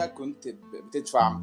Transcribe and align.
انت 0.00 0.12
كنت 0.12 0.48
بتدفع 0.88 1.38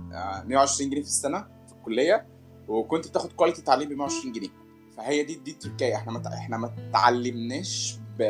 120 0.46 0.90
جنيه 0.90 1.02
في 1.02 1.08
السنة 1.08 1.48
في 1.68 1.74
الكلية 1.74 2.26
وكنت 2.68 3.08
بتاخد 3.08 3.32
quality 3.32 3.62
تعليم 3.62 3.90
ب 3.90 3.92
120 3.92 4.34
جنيه. 4.34 4.50
فهي 4.98 5.24
دي 5.24 5.36
دي 5.36 5.52
التركية 5.52 5.96
إحنا 5.96 6.12
ما 6.12 6.34
إحنا 6.34 6.58
ما 6.58 6.74
اتعلمناش 6.90 7.98
ب 8.20 8.24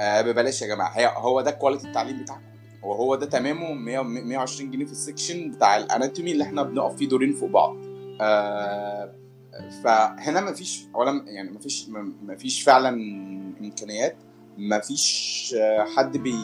ببلاش 0.00 0.62
يا 0.62 0.66
جماعة. 0.66 0.90
هي 0.90 1.12
هو 1.16 1.40
ده 1.40 1.50
quality 1.50 1.86
التعليم 1.86 2.22
بتاعكم. 2.22 2.42
هو 2.84 2.92
هو 2.92 3.14
ده 3.14 3.26
تمامه 3.26 3.72
100 3.72 4.02
120 4.02 4.70
جنيه 4.70 4.84
في 4.84 4.92
ال 4.92 4.99
section 4.99 5.50
بتاع 5.50 5.76
ال 5.76 5.83
anatomy 5.83 6.32
اللي 6.32 6.44
إحنا 6.44 6.62
بنقف 6.62 6.96
فيه 6.96 7.08
دورين 7.08 7.32
فوق 7.32 7.50
بعض. 7.50 7.76
آه 8.20 9.14
فهنا 9.84 10.40
ما 10.40 10.52
فيش 10.52 10.86
اولا 10.94 11.24
يعني 11.26 11.50
ما 11.50 11.58
فيش 11.58 11.88
ما 12.22 12.36
فيش 12.36 12.62
فعلا 12.62 12.88
إمكانيات. 13.60 14.16
ما 14.58 14.80
فيش 14.80 15.54
حد 15.96 16.16
بي 16.16 16.34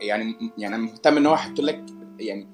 يعني 0.00 0.52
يعني 0.58 0.76
مهتم 0.78 1.16
إن 1.16 1.26
هو 1.26 1.34
يحط 1.34 1.60
لك 1.60 1.84
يعني 2.20 2.48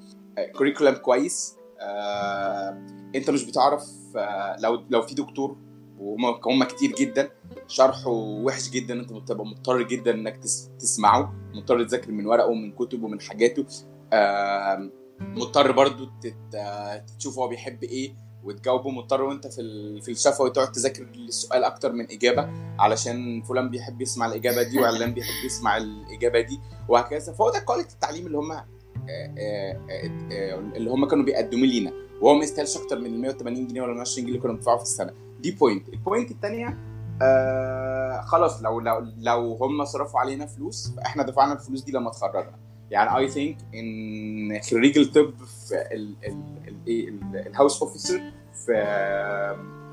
كوريكولم 0.56 0.94
كويس. 0.94 1.56
آه 1.80 2.86
أنت 3.14 3.30
مش 3.30 3.44
بتعرف 3.44 3.84
آه 4.16 4.56
لو 4.60 4.84
لو 4.90 5.02
في 5.02 5.14
دكتور 5.14 5.56
وهم 5.98 6.64
كتير 6.64 6.92
جدا 6.94 7.30
شرحه 7.68 8.10
وحش 8.10 8.70
جدا 8.70 8.94
أنت 8.94 9.12
بتبقى 9.12 9.46
مضطر 9.46 9.82
جدا 9.82 10.14
إنك 10.14 10.36
تسمعه 10.78 11.34
مضطر 11.54 11.84
تذاكر 11.84 12.12
من 12.12 12.26
ورقه 12.26 12.46
ومن 12.46 12.72
كتبه 12.72 13.04
ومن 13.04 13.20
حاجاته. 13.20 13.66
آه 14.12 14.90
مضطر 15.20 15.72
برضو 15.72 16.08
تشوف 17.18 17.38
هو 17.38 17.48
بيحب 17.48 17.82
إيه. 17.82 18.23
وتجاوبه 18.44 18.90
مضطر 18.90 19.22
وانت 19.22 19.46
في 19.46 20.00
في 20.02 20.10
الشفوي 20.10 20.50
تقعد 20.50 20.72
تذاكر 20.72 21.02
السؤال 21.02 21.64
أكتر 21.64 21.92
من 21.92 22.04
إجابة 22.10 22.48
علشان 22.78 23.42
فلان 23.42 23.70
بيحب 23.70 24.00
يسمع 24.02 24.26
الإجابة 24.26 24.62
دي 24.62 24.78
وعلان 24.78 25.14
بيحب 25.14 25.44
يسمع 25.44 25.76
الإجابة 25.76 26.40
دي 26.40 26.60
وهكذا. 26.88 27.32
فهو 27.32 27.50
ده 27.50 27.58
quality 27.58 27.94
التعليم 27.94 28.26
اللي 28.26 28.38
هم 28.38 28.52
اللي 30.76 30.90
هم 30.90 31.08
كانوا 31.08 31.24
بيقدموا 31.24 31.66
لينا. 31.66 31.92
وهو 32.20 32.34
ما 32.34 32.44
يستاهلش 32.44 32.76
أكتر 32.76 32.98
من 32.98 33.06
ال 33.06 33.20
180 33.20 33.66
جنيه 33.66 33.82
ولا 33.82 33.92
120 33.92 34.26
جنيه 34.26 34.36
اللي 34.36 34.42
كنا 34.42 34.52
بندفعه 34.52 34.76
في 34.76 34.82
السنة. 34.82 35.12
دي 35.40 35.50
point 35.50 35.88
ال 35.88 35.95
point 35.95 36.30
الثانية 36.30 36.78
آه 37.22 38.20
خلاص 38.26 38.62
لو 38.62 38.80
لو 38.80 39.06
لو 39.18 39.54
هم 39.54 39.84
صرفوا 39.84 40.20
علينا 40.20 40.46
فلوس 40.46 40.92
فإحنا 40.96 41.22
دفعنا 41.22 41.52
الفلوس 41.52 41.82
دي 41.82 41.92
لما 41.92 42.08
اتخرجنا. 42.08 42.58
يعني 42.90 43.18
I 43.18 43.28
think 43.28 43.56
إن 43.74 44.60
خريج 44.70 44.98
الطب 44.98 45.34
في 45.68 46.14
ال 46.88 47.04
house 47.04 47.82
officer 47.82 48.20
في 48.66 48.74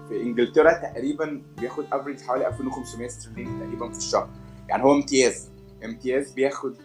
في 0.09 0.21
انجلترا 0.21 0.73
تقريبا 0.73 1.41
بياخد 1.57 1.85
average 1.91 2.21
حوالي 2.21 2.47
2500 2.47 3.07
استرليني 3.07 3.59
تقريبا 3.65 3.91
في 3.91 3.97
الشهر. 3.97 4.29
يعني 4.69 4.83
هو 4.83 4.93
امتياز. 4.95 5.49
امتياز 5.85 6.31
بياخد 6.31 6.75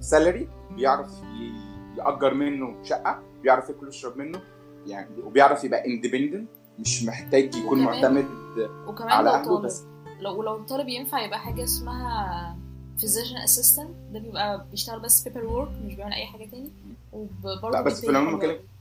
salary 0.00 0.48
بيعرف 0.70 1.08
يأجر 1.98 2.34
منه 2.34 2.74
شقة 2.82 3.22
بيعرف 3.42 3.68
ياكل 3.68 3.86
ويشرب 3.86 4.16
منه 4.18 4.40
يعني 4.86 5.22
وبيعرف 5.22 5.64
يبقى 5.64 5.86
independent 5.86 6.48
مش 6.78 7.04
محتاج 7.04 7.54
يكون 7.54 7.86
وكمان 7.86 8.02
معتمد 8.02 8.26
وكمان 8.86 9.10
على 9.10 9.30
أهله 9.30 9.60
بس. 9.60 9.84
لو 10.20 10.42
لو 10.42 10.56
الطالب 10.56 10.88
ينفع 10.88 11.20
يبقى 11.24 11.38
حاجة 11.38 11.64
اسمها 11.64 12.56
physician 12.98 13.48
assistant 13.48 14.12
ده 14.12 14.18
بيبقى 14.20 14.66
بيشتغل 14.70 15.00
بس 15.00 15.28
paper 15.28 15.32
work 15.50 15.84
مش 15.86 15.94
بيعمل 15.94 16.12
أي 16.12 16.26
حاجة 16.26 16.46
تاني. 16.50 16.70
وبرضه 17.12 17.70
لا 17.70 17.82
بس 17.82 18.00
في 18.00 18.10
العموم 18.10 18.40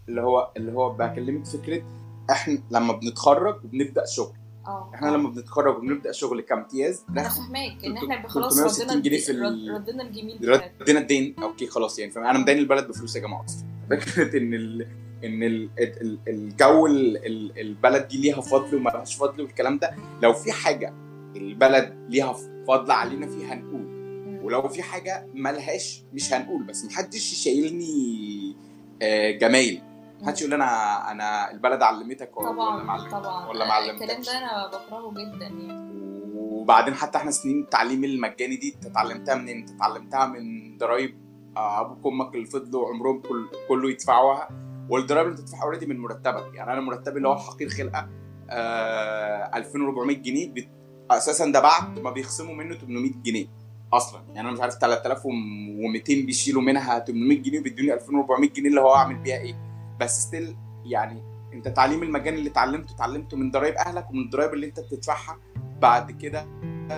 اللي 0.10 0.22
هو 0.22 0.52
اللي 0.58 0.72
هو 0.72 0.90
بكلمك 0.94 1.46
فكرة 1.46 1.84
إحنا 2.32 2.60
لما 2.72 2.94
بنتخرج 2.94 3.56
وبنبدأ 3.66 4.06
شغل. 4.06 4.34
آه 4.68 4.92
إحنا 4.96 5.08
لما 5.10 5.30
بنتخرج 5.30 5.78
وبنبدأ 5.78 6.12
شغل 6.12 6.42
كامتياز 6.42 7.06
أنا 7.10 7.30
فاهماك 7.30 7.86
إن 7.86 7.98
إحنا 7.98 8.28
خلاص 8.28 8.56
360 8.58 8.88
ردنا 8.90 9.02
جنيه 9.02 9.18
في 9.20 9.32
ال- 9.32 9.72
ردنا 9.74 10.04
الجميل 10.04 10.62
ردينا 10.82 11.00
الدين. 11.00 11.36
أوكي 11.44 11.68
خلاص 11.68 12.00
يعني 12.00 12.12
فاهم؟ 12.12 12.24
أنا 12.26 12.40
مدين 12.40 12.58
البلد 12.58 12.88
بفلوس 12.88 13.16
يا 13.16 13.22
جماعة. 13.22 13.46
أصلا 13.46 13.66
فكرة 13.90 14.38
إن 14.38 14.54
ال... 14.54 14.88
إن 15.24 15.44
ال... 15.44 15.70
ال... 15.80 16.18
الجو 16.28 16.88
ال... 16.88 17.26
ال- 17.26 17.60
البلد 17.60 18.08
دي 18.08 18.18
ليها 18.22 18.42
فضل 18.42 18.76
وما 18.76 18.90
لهاش 18.90 19.16
فضل 19.16 19.42
والكلام 19.42 19.78
ده 19.78 19.96
لو 20.24 20.34
في 20.34 20.52
حاجة 20.52 20.94
البلد 21.36 21.94
ليها 22.10 22.34
فضل 22.68 22.92
علينا 22.92 23.28
فيها 23.28 23.54
هنقول. 23.54 24.02
ولو 24.44 24.68
في 24.68 24.82
حاجة 24.84 25.28
ملهاش 25.34 26.04
مش 26.14 26.34
هنقول 26.34 26.64
بس 26.64 26.86
محدش 26.86 27.32
يشيلني 27.34 28.56
آه، 29.02 29.32
جمايل. 29.32 29.82
محدش 30.22 30.42
يقول 30.42 30.54
أنا 30.54 31.12
أنا 31.12 31.52
البلد 31.52 31.82
علمتك 31.82 32.38
ولا 32.38 32.52
طبعا 32.52 32.92
علمتكش 32.92 33.12
طبعا. 33.12 33.48
ولا 33.48 33.66
ما 33.68 33.80
الكلام 33.80 34.10
علمتكش؟ 34.10 34.26
ده 34.32 34.38
أنا 34.38 34.68
بكرهه 34.68 35.12
جدا 35.12 35.46
يعني. 35.46 35.92
وبعدين 36.36 36.94
حتى 36.94 37.18
إحنا 37.18 37.32
سنين 37.32 37.60
التعليم 37.60 38.04
المجاني 38.04 38.56
دي 38.56 38.74
انت 38.76 38.86
اتعلمتها 38.86 39.36
منين؟ 39.36 39.58
انت 39.58 39.70
اتعلمتها 39.72 40.26
من 40.26 40.78
ضرايب 40.78 41.18
آه، 41.58 41.82
أبوك 41.82 42.06
وأمك 42.06 42.36
اللي 42.36 42.46
فضلوا 42.46 42.88
عمرهم 42.90 43.22
كل 43.22 43.50
كله 43.70 43.90
يدفعوها. 43.90 44.50
والضرايب 44.90 45.28
اللي 45.28 45.38
بتدفعها 45.42 45.64
اوريدي 45.64 45.86
من 45.86 45.98
مرتبك. 45.98 46.56
يعني 46.56 46.74
أنا 46.74 46.82
مرتبي 46.82 47.18
اللي 47.18 47.28
هو 47.28 47.34
الحقير 47.34 47.70
خلقة 47.70 48.10
آه 48.50 49.58
2400 49.58 50.18
جنيه 50.18 50.52
بت... 50.54 50.68
أساسا 51.12 51.46
ده 51.52 51.60
بعد 51.60 52.00
ما 52.00 52.12
بيخصموا 52.12 52.56
منه 52.56 52.76
800 52.78 53.12
جنيه 53.24 53.48
أصلا. 53.94 54.22
يعني 54.28 54.40
أنا 54.40 54.52
مش 54.52 54.60
عارف 54.60 54.74
3200 54.74 56.04
بيشيلوا 56.26 56.62
منها 56.62 57.00
800 57.00 57.42
جنيه 57.42 57.60
وبيدوني 57.60 57.94
2400 57.94 58.50
جنيه 58.50 58.70
اللي 58.70 58.82
هو 58.82 58.96
أعمل 58.96 59.16
بيها 59.16 59.38
إيه. 59.38 59.71
بس 60.02 60.22
still 60.22 60.56
يعني 60.86 61.24
انت 61.54 61.68
تعليم 61.68 62.04
المجاني 62.04 62.38
اللي 62.38 62.50
اتعلمته 62.50 62.96
اتعلمته 62.96 63.38
من 63.38 63.52
ضرايب 63.52 63.76
أهلك 63.76 64.10
ومن 64.10 64.22
الضرايب 64.26 64.54
اللي 64.54 64.66
انت 64.66 64.80
بتدفعها 64.80 65.38
بعد 65.82 66.12
كده 66.12 66.46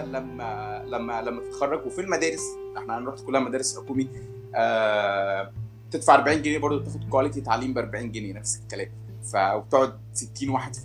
لما 0.04 0.84
لما 0.88 1.22
لما 1.22 1.42
تتخرج. 1.42 1.86
وفي 1.86 2.02
المدارس 2.02 2.42
إحنا 2.78 2.98
هنروح 2.98 3.20
كلها 3.22 3.42
مدارس 3.42 3.78
حكومي 3.80 4.10
آه 4.56 5.54
تدفع 5.92 6.16
40 6.16 6.42
جنيه 6.42 6.58
برضه 6.58 6.84
تاخد 6.84 7.10
quality 7.10 7.42
تعليم 7.42 7.74
ب 7.74 7.78
40 7.78 8.12
جنيه 8.12 8.34
نفس 8.34 8.60
الكلام. 8.60 8.90
فبتقعد 9.34 10.00
60 10.14 10.50
واحد 10.50 10.76
في 10.76 10.82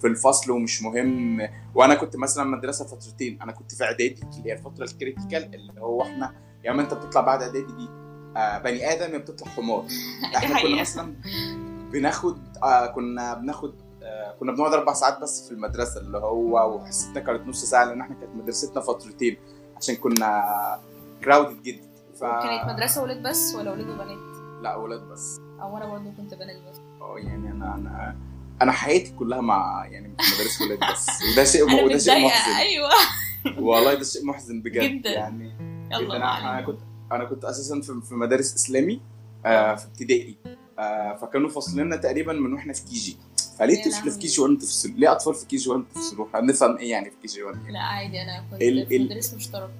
في 0.00 0.06
الفصل 0.06 0.50
ومش 0.50 0.82
مهم. 0.82 1.48
وأنا 1.74 1.94
كنت 1.94 2.16
مثلا 2.16 2.44
مدرسة 2.44 2.84
فترتين 2.84 3.42
أنا 3.42 3.52
كنت 3.52 3.74
في 3.74 3.84
إعدادي 3.84 4.22
اللي 4.38 4.50
هي 4.50 4.52
الفترة 4.52 4.84
ال 4.84 4.92
critical 4.92 5.54
اللي 5.54 5.80
هو 5.80 6.02
إحنا 6.02 6.34
يا 6.64 6.70
أما 6.70 6.82
أنت 6.82 6.94
بتطلع 6.94 7.20
بعد 7.20 7.42
إعدادي 7.42 7.72
دي 7.72 7.88
بني 8.64 8.92
آدم 8.92 9.12
يا 9.12 9.18
بتطلع 9.18 9.48
حمار. 9.52 9.84
إحنا 10.36 10.62
كنا. 10.62 10.80
مثلا 10.80 11.14
بناخد 11.92 12.38
آه 12.62 12.86
كنا 12.86 13.34
بناخد 13.34 13.74
آه 14.02 14.34
كنا 14.40 14.52
بنقعد 14.52 14.72
أربع 14.72 14.92
ساعات 14.92 15.18
بس 15.22 15.48
في 15.48 15.54
المدرسة 15.54 16.00
اللي 16.00 16.18
هو 16.18 16.74
وحصتنا 16.76 17.20
كانت 17.20 17.46
نص 17.48 17.64
ساعة 17.64 17.84
لأن 17.84 18.00
إحنا 18.00 18.14
كانت 18.14 18.34
مدرستنا 18.34 18.80
فترتين 18.82 19.36
عشان 19.76 19.94
كنا 19.96 20.42
crowded 21.24 21.62
جدا. 21.62 21.86
ف 22.16 22.20
كانت 22.24 22.70
مدرسة 22.72 23.02
ولاد 23.02 23.22
بس 23.22 23.54
ولا 23.58 23.70
ولاد 23.72 23.88
وبنات؟ 23.88 24.18
لا 24.62 24.68
أولاد 24.74 25.00
بس. 25.00 25.40
أو 25.62 25.76
أنا 25.76 25.86
برضه 25.86 26.12
كنت 26.16 26.34
بنات 26.34 26.56
بس. 26.70 26.76
آه 27.00 27.18
يعني 27.18 27.50
أنا 27.50 27.74
أنا 27.74 28.16
أنا 28.62 28.72
حياتي 28.72 29.12
كلها 29.12 29.40
مع 29.40 29.86
يعني 29.90 30.08
مدارس 30.08 30.62
ولاد 30.62 30.78
بس. 30.92 31.06
وده 31.32 31.44
شيء 31.44 31.68
أنا 31.70 31.82
وده 31.82 31.98
شيء 31.98 32.26
محزن. 32.26 32.52
أيوه. 32.52 32.90
والله 33.58 33.94
ده 33.94 34.04
شيء 34.04 34.24
محزن 34.26 34.60
بجد 34.62 34.82
جدا. 34.92 35.10
يعني. 35.10 35.52
يلا 35.92 36.04
جدا. 36.04 36.16
أنا. 36.16 36.62
كنت 36.62 36.78
أنا 37.12 37.24
كنت 37.24 37.44
أساسا 37.44 37.80
في 37.80 38.14
مدارس 38.14 38.54
إسلامي 38.54 39.00
آه 39.46 39.74
في 39.74 39.86
ابتدائي. 39.86 40.36
آه 40.78 41.16
فكانوا 41.16 41.48
فاصليننا 41.50 41.96
تقريبا 41.96 42.32
من 42.32 42.52
وإحنا 42.52 42.72
في 42.72 42.84
KG. 42.84 43.16
فليه 43.58 43.82
طفل 43.84 44.10
في. 44.10 44.18
KG 44.18 44.40
1 44.42 44.58
تفصل 44.58 44.92
ليه 44.96 45.12
أطفال 45.12 45.34
في 45.34 45.46
KG 45.46 45.70
1 45.70 45.84
تفصلوا 45.94 46.26
هنفهم 46.34 46.76
إيه 46.76 46.90
يعني 46.90 47.10
في 47.10 47.16
KG 47.22 47.42
1 47.42 47.58
لا 47.70 47.78
عادي 47.80 48.22
أنا 48.22 48.44
كنت 48.50 48.88
في 48.88 48.98
مدرسة 48.98 49.36
مشتركة. 49.36 49.70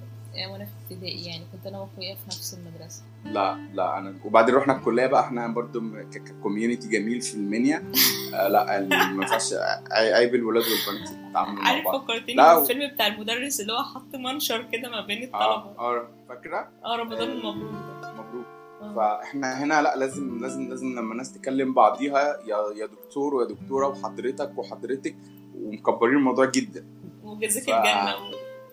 وأنا 0.45 0.65
في 0.65 0.71
ابتدائي 0.93 1.25
يعني 1.25 1.43
كنت 1.51 1.67
أنا 1.67 1.79
وأخويا 1.79 2.15
في 2.15 2.21
نفس 2.27 2.53
المدرسة. 2.59 3.01
لا 3.25 3.57
لا 3.73 3.97
أنا 3.97 4.15
وبعدين 4.25 4.55
رحنا 4.55 4.77
الكلية 4.77 5.07
بقى 5.07 5.21
إحنا 5.21 5.47
برضو 5.47 5.81
ككوميونتي 6.13 6.89
جميل 6.89 7.21
في 7.21 7.35
المنيا. 7.35 7.91
آه 8.35 8.47
لا 8.47 8.79
ما 8.87 9.21
ينفعش 9.23 9.53
عي- 9.91 10.13
عيب 10.13 10.35
الولاد 10.35 10.63
والبنات 10.63 11.09
يتعاملوا 11.29 11.63
مع 11.63 11.69
عارف 11.69 11.87
فكرتني 11.87 12.35
بالفيلم 12.35 12.93
بتاع 12.93 13.07
المدرس 13.07 13.59
اللي 13.61 13.73
هو 13.73 13.83
حط 13.83 14.15
منشر 14.15 14.61
كده 14.71 14.89
ما 14.89 15.05
بين 15.05 15.23
الطلبة. 15.23 15.79
آه 15.79 16.07
فاكرة؟ 16.29 16.69
آه 16.85 16.95
رمضان 16.95 17.29
المبروك 17.31 17.71
ده 18.01 18.13
مبروك. 18.13 18.45
آه. 18.81 18.93
فإحنا 18.95 19.63
هنا 19.63 19.81
لا 19.81 19.95
لازم 19.95 20.39
لازم 20.41 20.69
لازم 20.69 20.87
لما 20.99 21.11
الناس 21.11 21.33
تكلم 21.33 21.73
بعضيها 21.73 22.37
يا 22.45 22.57
يا 22.81 22.85
دكتور 22.85 23.35
ويا 23.35 23.47
دكتورة 23.47 23.87
وحضرتك 23.87 24.57
وحضرتك 24.57 25.15
ومكبرين 25.55 26.15
الموضوع 26.15 26.45
جدا. 26.45 26.85
وجزاك 27.23 27.63
ف- 27.63 27.69
الجنة. 27.69 28.15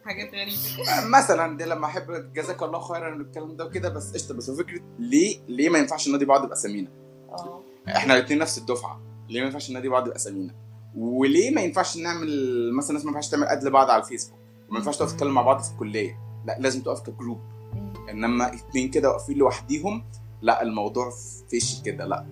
وحاجات 0.05 0.35
غريبة. 0.35 1.09
مثلا 1.19 1.57
دي 1.57 1.65
لما 1.65 1.87
أحب 1.87 2.33
جزاك 2.33 2.63
الله 2.63 2.81
خيرا 2.81 3.17
الكلام 3.17 3.57
ده 3.57 3.65
وكده 3.65 3.89
بس 3.89 4.13
قشطة 4.13 4.35
بس 4.35 4.51
فكرة 4.51 4.81
ليه 4.99 5.41
ليه 5.49 5.69
ما 5.69 5.79
ينفعش 5.79 6.09
ننادي 6.09 6.25
بعض 6.25 6.49
باسامينا 6.49 6.91
آه. 7.31 7.63
إحنا 7.89 8.15
الاثنين 8.15 8.39
نفس 8.39 8.59
الدفعة 8.59 9.01
ليه 9.29 9.41
ما 9.41 9.47
ينفعش 9.47 9.71
ننادي 9.71 9.89
بعض 9.89 10.09
باسامينا 10.09 10.55
وليه 10.97 11.51
ما 11.51 11.61
ينفعش 11.61 11.97
نعمل 11.97 12.73
مثلا 12.73 12.91
الناس 12.91 13.05
ما 13.05 13.11
ينفعش 13.11 13.29
تعمل 13.29 13.47
أد 13.47 13.65
لبعض 13.65 13.91
على 13.91 14.03
الفيسبوك؟ 14.03 14.39
وما 14.69 14.79
ينفعش 14.79 14.97
تقف 14.97 15.13
تتكلم 15.13 15.35
مع 15.35 15.43
بعض 15.43 15.61
في 15.61 15.73
الكلية. 15.73 16.19
لا 16.47 16.57
لازم 16.61 16.83
تقف 16.83 17.01
كجروب. 17.01 17.41
إنما 18.11 18.55
اتنين 18.55 18.91
كده 18.91 19.09
واقفين 19.09 19.39
لوحديهم 19.39 20.05
لا 20.43 20.63
الموضوع 20.63 21.13
فيش 21.51 21.83
كده 21.83 22.05
لا. 22.05 22.27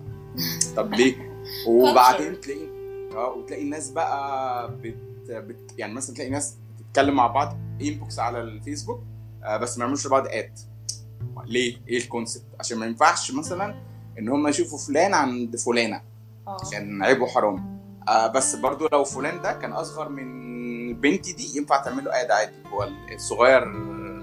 طب 0.75 0.93
ليه؟ 0.93 1.33
وبعدين 1.67 2.39
تلاقي 2.39 2.67
آه 3.15 3.29
وتلاقي 3.29 3.63
الناس 3.63 3.89
بقى 3.89 4.71
بت... 4.77 4.97
بت... 5.29 5.73
يعني 5.77 5.93
مثلا 5.93 6.15
تلاقي 6.15 6.29
ناس 6.29 6.57
بتتكلم 6.79 7.15
مع 7.15 7.27
بعض 7.27 7.57
inbox 7.81 8.19
على 8.19 8.41
الفيسبوك 8.41 9.03
آه 9.43 9.57
بس 9.57 9.77
ما 9.77 9.83
يعملوش 9.83 10.07
لبعض 10.07 10.27
add 10.27 10.59
ليه؟ 11.45 11.77
إيه 11.87 11.97
ال 11.97 12.03
concept 12.03 12.45
عشان 12.59 12.77
ما 12.77 12.85
ينفعش 12.85 13.31
مثلا 13.31 13.75
إن 14.19 14.29
هم 14.29 14.47
يشوفوا 14.47 14.77
فلان 14.77 15.13
عند 15.13 15.55
فلانة 15.55 16.01
آه. 16.47 16.57
عشان 16.61 17.03
عيب 17.03 17.21
وحرام 17.21 17.79
آه 18.07 18.27
بس 18.27 18.55
برضو 18.55 18.87
لو 18.91 19.03
فلان 19.03 19.41
ده 19.41 19.53
كان 19.53 19.71
أصغر 19.73 20.09
من 20.09 20.43
بنتي 20.93 21.33
دي 21.33 21.57
ينفع 21.57 21.83
تعمل 21.83 22.03
له 22.05 22.11
add 22.11 22.31
عادي. 22.31 22.53
هو 22.73 22.89
الصغير 23.13 23.63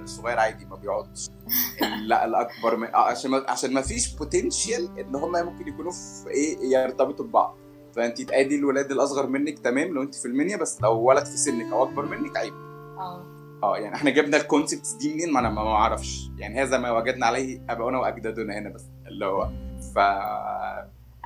الصغير 0.02 0.38
عادي 0.38 0.64
ما 0.64 0.76
بيقعدش. 0.76 1.29
لا 2.08 2.25
الأكبر 2.25 2.76
من... 2.76 2.87
آه، 2.94 2.97
عشان 2.97 3.31
ما... 3.31 3.44
عشان 3.49 3.73
ما 3.75 3.81
فيش 3.81 4.14
potential 4.15 4.99
إن 4.99 5.14
هم 5.14 5.32
ممكن 5.32 5.69
يكونوا 5.69 5.93
في 5.93 6.31
إيه 6.31 6.58
يرتبطوا 6.73 7.25
ببعض. 7.25 7.56
فأنت 7.97 8.23
ت 8.23 8.29
add 8.29 8.50
ي 8.50 8.57
الولاد 8.56 8.91
الأصغر 8.91 9.26
منك 9.26 9.58
تمام 9.58 9.88
لو 9.94 10.02
أنت 10.02 10.14
في 10.14 10.29
المنيا 10.29 10.56
بس 10.56 10.82
لو 10.82 11.00
ولد 11.00 11.25
في 11.25 11.37
سنك 11.37 11.73
أو 11.73 11.82
أكبر 11.82 12.05
منك 12.05 12.37
عيب. 12.37 12.55
آه. 12.99 13.40
آه 13.62 13.77
يعني 13.79 13.95
إحنا 13.95 14.11
جبنا 14.11 14.37
ال 14.37 14.43
concepts 14.43 14.93
دي 14.93 15.15
منين؟ 15.15 15.33
ما 15.33 15.41
أنا 15.41 15.49
ما 15.51 15.61
أعرفش. 15.61 16.29
يعني 16.39 16.62
هذا 16.62 16.79
ما 16.79 16.91
وجدنا 16.91 17.27
عليه 17.27 17.61
اباؤنا 17.71 17.99
وأجدادنا 17.99 18.59
هنا 18.59 18.69
بس. 18.71 18.85
اللي 19.07 19.27
هو 19.27 19.49
ف 19.95 19.99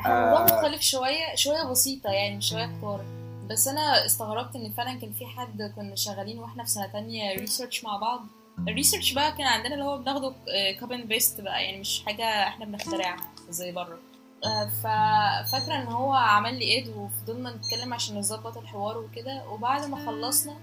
الموضوع 0.06 0.40
آه. 0.40 0.44
مختلف 0.44 0.80
شوية 0.80 1.34
شوية 1.34 1.64
بسيطة 1.70 2.10
يعني 2.10 2.36
مش 2.36 2.48
شوية 2.48 2.66
كتار 2.78 3.04
بس 3.50 3.68
أنا 3.68 4.06
استغربت 4.06 4.56
إن 4.56 4.72
فعلا 4.72 5.00
كان 5.00 5.12
في 5.12 5.26
حد 5.26 5.72
كنا 5.76 5.94
شغالين 5.96 6.38
وإحنا 6.38 6.64
في 6.64 6.70
سنة 6.70 6.86
تانية 6.86 7.34
research 7.38 7.84
مع 7.84 7.96
بعض. 7.96 8.20
ال 8.68 8.73
research 8.73 9.12
بقى 9.12 9.32
كان 9.32 9.46
عندنا 9.46 9.74
اللي 9.74 9.84
هو 9.84 9.98
بناخده 9.98 10.34
copy 10.80 10.94
and 10.94 11.04
paste 11.04 11.40
بقى 11.40 11.64
يعني 11.64 11.80
مش 11.80 12.02
حاجة 12.06 12.24
إحنا 12.24 12.64
بنخترعها 12.64 13.16
زي 13.50 13.72
بره. 13.72 13.98
آه، 14.44 14.64
ففاكرة 14.82 15.74
إن 15.74 15.86
هو 15.86 16.12
عمل 16.14 16.54
لي 16.58 16.64
add 16.64 16.88
وفضلنا 16.88 17.50
نتكلم 17.56 17.94
عشان 17.94 18.18
نظبط 18.18 18.56
الحوار 18.56 18.98
وكده. 18.98 19.48
وبعد 19.48 19.86
ما 19.90 20.06
خلصنا 20.06 20.56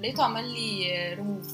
لقيته 0.00 0.22
عمل 0.24 0.44
لي 0.44 1.14
ريموف. 1.14 1.46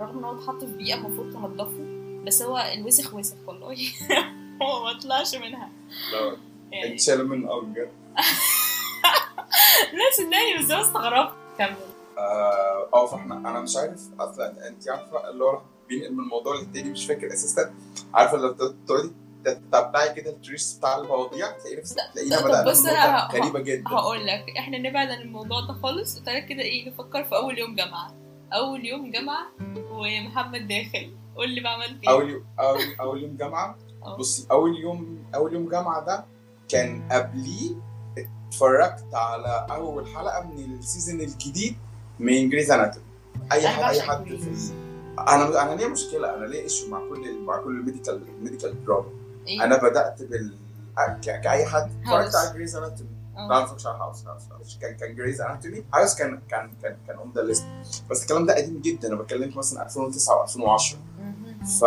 رغم 0.00 0.18
إن 0.18 0.24
هو 0.24 0.36
اتحط 0.38 0.64
في 0.64 0.76
بيئة 0.76 0.94
المفروض 0.94 1.32
تنضفه 1.32 1.84
بس 2.26 2.42
هو 2.42 2.58
الوسخ 2.74 3.14
وسخ 3.14 3.36
والله. 3.46 3.76
هو 4.62 4.84
ما 4.84 4.98
طلعش 5.00 5.34
منها. 5.34 5.70
لو 6.12 6.36
يعني 6.72 6.94
اتشال 6.94 7.28
من 7.28 7.48
آه 7.48 7.60
بجد. 7.60 7.90
لا 9.92 10.04
صدقني 10.16 10.58
بس 10.64 10.70
أنا 10.70 10.80
استغربت 10.80 11.32
كمل. 11.58 11.76
آه 12.18 13.06
فاحنا 13.06 13.34
أنا 13.34 13.60
مش 13.60 13.76
عارف. 13.76 14.00
أصلا 14.20 14.68
أنت 14.68 14.88
عارفة 14.88 15.30
اللي 15.30 15.44
هو 15.44 15.60
بينقل 15.88 16.12
من 16.12 16.20
الموضوع 16.20 16.56
للتاني 16.56 16.90
مش 16.90 17.06
فاكر 17.06 17.26
أساسا. 17.32 17.74
عارفة 18.14 18.36
لو 18.36 18.52
تقعدي 18.86 19.10
تتبعي 19.50 20.14
كده 20.14 20.30
التريس 20.30 20.76
بتاع 20.78 20.96
المواضيع 20.98 21.50
تلاقي 21.50 21.76
نفسك 21.76 21.96
تلاقينا 22.14 22.40
بدأنا 22.40 22.70
بص 22.70 22.80
من 22.82 22.88
أنا 22.90 23.12
نقطة 23.12 23.36
ه- 23.36 23.40
غريبة 23.40 23.60
جدا. 23.60 23.88
هقول 23.90 24.26
لك 24.26 24.44
إحنا 24.58 24.78
نبعد 24.78 25.08
عن 25.10 25.20
الموضوع 25.20 25.60
ده 25.60 25.72
خالص 25.82 26.20
وتعالى 26.20 26.40
كده 26.42 26.62
إيه 26.62 26.88
نفكر 26.88 27.24
في 27.24 27.34
أول 27.36 27.58
يوم 27.58 27.74
جامعة. 27.74 28.14
أول 28.52 28.84
يوم 28.86 29.10
جامعة 29.10 29.46
ومحمد 29.90 30.68
داخل 30.68 31.10
قول 31.36 31.50
لي 31.50 31.60
بقى 31.60 31.74
عملت 31.74 32.02
إيه. 32.02 32.10
أول 32.10 32.30
يوم 32.30 32.44
اول 32.60 32.80
أول 33.00 33.22
يوم 33.22 33.36
جامعة. 33.36 33.78
آه. 34.02 34.16
بصي 34.16 34.46
أول 34.50 34.76
يوم 34.80 35.24
أول 35.34 35.52
يوم 35.52 35.68
جامعة 35.68 36.04
ده 36.04 36.24
كان 36.68 37.08
قبليه 37.12 37.70
اتفرجت 38.18 39.14
على 39.14 39.66
أول 39.70 40.06
حلقة 40.08 40.42
من 40.46 40.78
ال 40.78 40.84
season 40.84 41.20
الجديد 41.20 41.76
من 42.18 42.48
Grey's 42.50 42.70
Anatomy 42.70 43.04
أي 43.52 43.68
حد 43.68 43.82
أي 43.94 44.02
حد 44.02 44.24
في. 44.24 44.72
أنا 45.18 45.62
أنا 45.62 45.74
ليه 45.80 45.86
مشكلة 45.86 46.34
أنا 46.34 46.46
ليه 46.46 46.62
issue 46.62 46.88
مع 46.90 46.98
كل 46.98 47.40
مع 47.40 47.56
كل 47.62 47.70
ال 47.70 47.76
medical 47.76 48.22
ال 48.28 48.35
medical 48.35 48.84
drama 48.84 49.08
إيه. 49.48 49.64
أنا 49.64 49.76
بدأت 49.76 50.22
بال 50.22 50.58
كأي 51.22 51.66
حد 51.66 51.90
اتفرجت. 52.02 52.34
على 52.34 52.52
Grey's 52.54 52.76
Anatomy 52.76 53.10
ما 53.34 53.62
اتفرجتش 53.62 53.86
على 53.86 53.98
House 53.98 54.26
House 54.26 54.78
كان 54.80 54.96
كان 54.96 55.14
Grey's 55.14 55.40
Anatomy 55.40 55.84
House 55.94 56.14
كان 56.14 56.40
كان 56.48 56.70
كان 56.82 56.96
كان 57.06 57.16
on 57.16 57.32
the 57.34 57.42
list 57.42 57.64
بس 58.10 58.22
الكلام 58.22 58.46
ده 58.46 58.56
قديم 58.56 58.80
جدا. 58.80 59.08
أنا 59.08 59.16
بكلمك 59.16 59.56
مثلا 59.56 59.86
2009 59.86 60.46
و2010 60.46 60.94
مهم. 61.18 61.64
ف... 61.64 61.84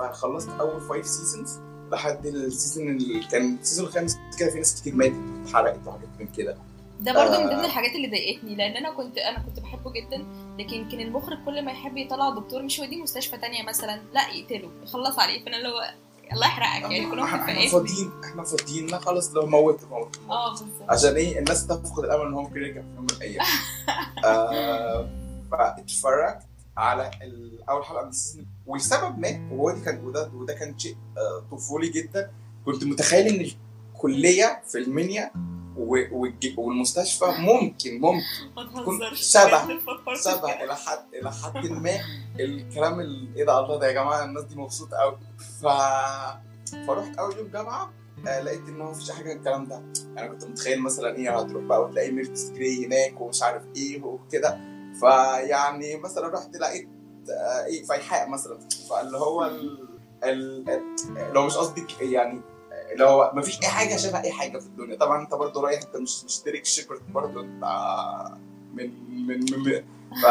فخلصت 0.00 0.48
أول 0.48 0.80
five 0.80 1.06
seasons 1.06 1.58
لحد 1.92 2.26
ال 2.26 2.35
season 2.35 2.88
اللي 2.88 3.24
كان 3.26 3.54
ال 3.60 3.64
season 3.64 3.86
الخامس 3.86 4.18
كده 4.38 4.50
في 4.50 4.58
ناس 4.58 4.80
كتير 4.80 4.94
ماتت 4.94 5.14
اتحرقت 5.44 5.86
وحاجات 5.86 6.08
من 6.20 6.26
كده. 6.26 6.56
ده 7.00 7.12
برضو 7.12 7.42
من. 7.42 7.48
ضمن 7.48 7.64
الحاجات 7.64 7.90
اللي 7.90 8.08
ضايقتني 8.08 8.56
لأن 8.56 8.76
أنا 8.76 8.90
كنت 8.90 9.18
أنا 9.18 9.38
كنت 9.38 9.60
بحبه 9.60 9.92
جدا. 9.92 10.26
لكن 10.58 10.88
كان 10.88 11.00
المخرج 11.00 11.38
كل 11.44 11.64
ما 11.64 11.72
يحب 11.72 11.96
يطلع 11.96 12.30
دكتور 12.30 12.62
مش 12.62 12.78
يوديه 12.78 13.02
مستشفى 13.02 13.36
تانية 13.38 13.62
مثلا. 13.68 14.00
لا 14.12 14.28
يقتله. 14.28 14.70
يخلص 14.82 15.18
عليه. 15.18 15.44
فأنا 15.44 15.56
اللي 15.56 15.68
هو 15.68 15.90
الله 16.32 16.46
يحرقك 16.46 16.90
يعني 16.92 17.10
كلهم 17.10 17.24
إحنا 17.24 17.68
فاضيين 17.68 18.10
إحنا 18.24 18.42
فاضيين 18.42 18.86
لا 18.86 18.98
خلاص 18.98 19.34
له 19.34 19.46
موت 19.46 19.84
موت 19.90 20.16
آه 20.30 20.50
بالظبط. 20.50 20.90
عشان 20.90 21.14
إيه؟ 21.14 21.38
الناس 21.38 21.66
تفقد 21.66 22.04
الأمل 22.04 22.26
إن 22.26 22.34
هو 22.34 22.42
ممكن 22.42 22.56
يرجع 22.56 22.80
في 22.80 22.86
يوم 22.96 23.02
من 23.04 23.10
الأيام. 23.16 23.46
آه 24.24 25.08
فاتفرجت 25.50 26.38
على 26.76 27.10
أول 27.68 27.84
حلقة 27.84 28.02
من 28.02 28.08
ال 28.08 28.13
season 28.13 28.46
والسبب 28.66 29.18
ما 29.18 29.48
وهو 29.52 29.70
دي 29.70 29.80
كان 29.80 30.04
وده 30.04 30.30
وده 30.34 30.54
كان 30.54 30.78
شيء 30.78 30.96
آه 31.18 31.44
طفولي 31.56 31.88
جدا. 31.88 32.30
كنت 32.66 32.84
متخيل 32.84 33.26
إن 33.26 33.50
الكلية 33.94 34.62
في 34.68 34.78
المنيا 34.78 35.30
والمستشفى 36.56 37.24
ممكن 37.38 38.00
ممكن 38.00 38.22
تكون 38.82 38.98
شبه- 39.14 39.50
كده. 40.40 40.64
إلى 40.64 40.76
حد 40.76 41.04
إلى 41.14 41.32
حد 41.32 41.66
ما 41.66 41.98
الكلام 42.40 43.00
ال- 43.00 43.36
إيه 43.36 43.44
ده 43.44 43.58
الله 43.60 43.78
ده 43.78 43.86
يا 43.86 43.92
جماعة 43.92 44.24
الناس 44.24 44.44
دي 44.44 44.56
مبسوطة 44.56 44.96
قوي 44.96 45.18
ف 45.62 45.66
فرحت 46.86 47.18
أول 47.18 47.36
يوم 47.38 47.48
جامعة 47.48 47.92
آه 48.28 48.40
لقيت 48.40 48.68
إن 48.68 48.80
هو 48.80 48.90
مفيش 48.90 49.10
حاجة 49.10 49.32
الكلام 49.32 49.64
ده. 49.64 49.76
أنا 50.18 50.26
كنت 50.26 50.44
متخيل 50.44 50.82
مثلا 50.82 51.16
إيه 51.16 51.38
هتروح 51.38 51.62
بقى 51.64 51.82
وتلاقي 51.82 52.10
Meredith 52.10 52.52
Grey 52.54 52.86
هناك 52.86 53.20
ومش 53.20 53.42
عارف 53.42 53.62
إيه 53.76 54.02
وكده. 54.02 54.60
فيعني 55.00 55.96
مثلا 55.96 56.28
رحت 56.28 56.56
لقيت 56.56 56.88
آه 57.30 57.64
إيه 57.64 57.84
فيحاء 57.84 58.28
مثلا. 58.28 58.58
فاللي 58.90 59.18
هو 59.18 59.44
ال... 59.44 59.88
ال... 60.24 60.64
لو 61.34 61.46
مش 61.46 61.56
قصدي 61.56 61.86
يعني 62.00 62.40
اللي 62.98 63.10
هو 63.10 63.30
مفيش 63.34 63.60
أي 63.62 63.68
حاجة 63.68 63.96
شبه 63.96 64.20
أي 64.20 64.32
حاجة 64.32 64.58
في 64.58 64.66
الدنيا 64.66 64.96
طبعا 64.96 65.22
أنت 65.22 65.34
برضه 65.34 65.60
رايح 65.62 65.82
أنت 65.82 65.96
مش 65.96 66.24
مش 66.24 66.39
Derek 66.39 66.64
Shepherd 66.64 67.12
برضه 67.12 67.40
أنت 67.40 67.64
من 68.74 68.90
من 69.26 69.38
من 69.38 69.82
ف 70.22 70.26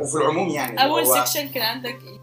وفي 0.00 0.14
العموم 0.16 0.48
يعني 0.48 0.84
أول 0.84 1.06
section 1.06 1.48
كان 1.48 1.62
عندك 1.62 1.98
إيه؟ 2.02 2.20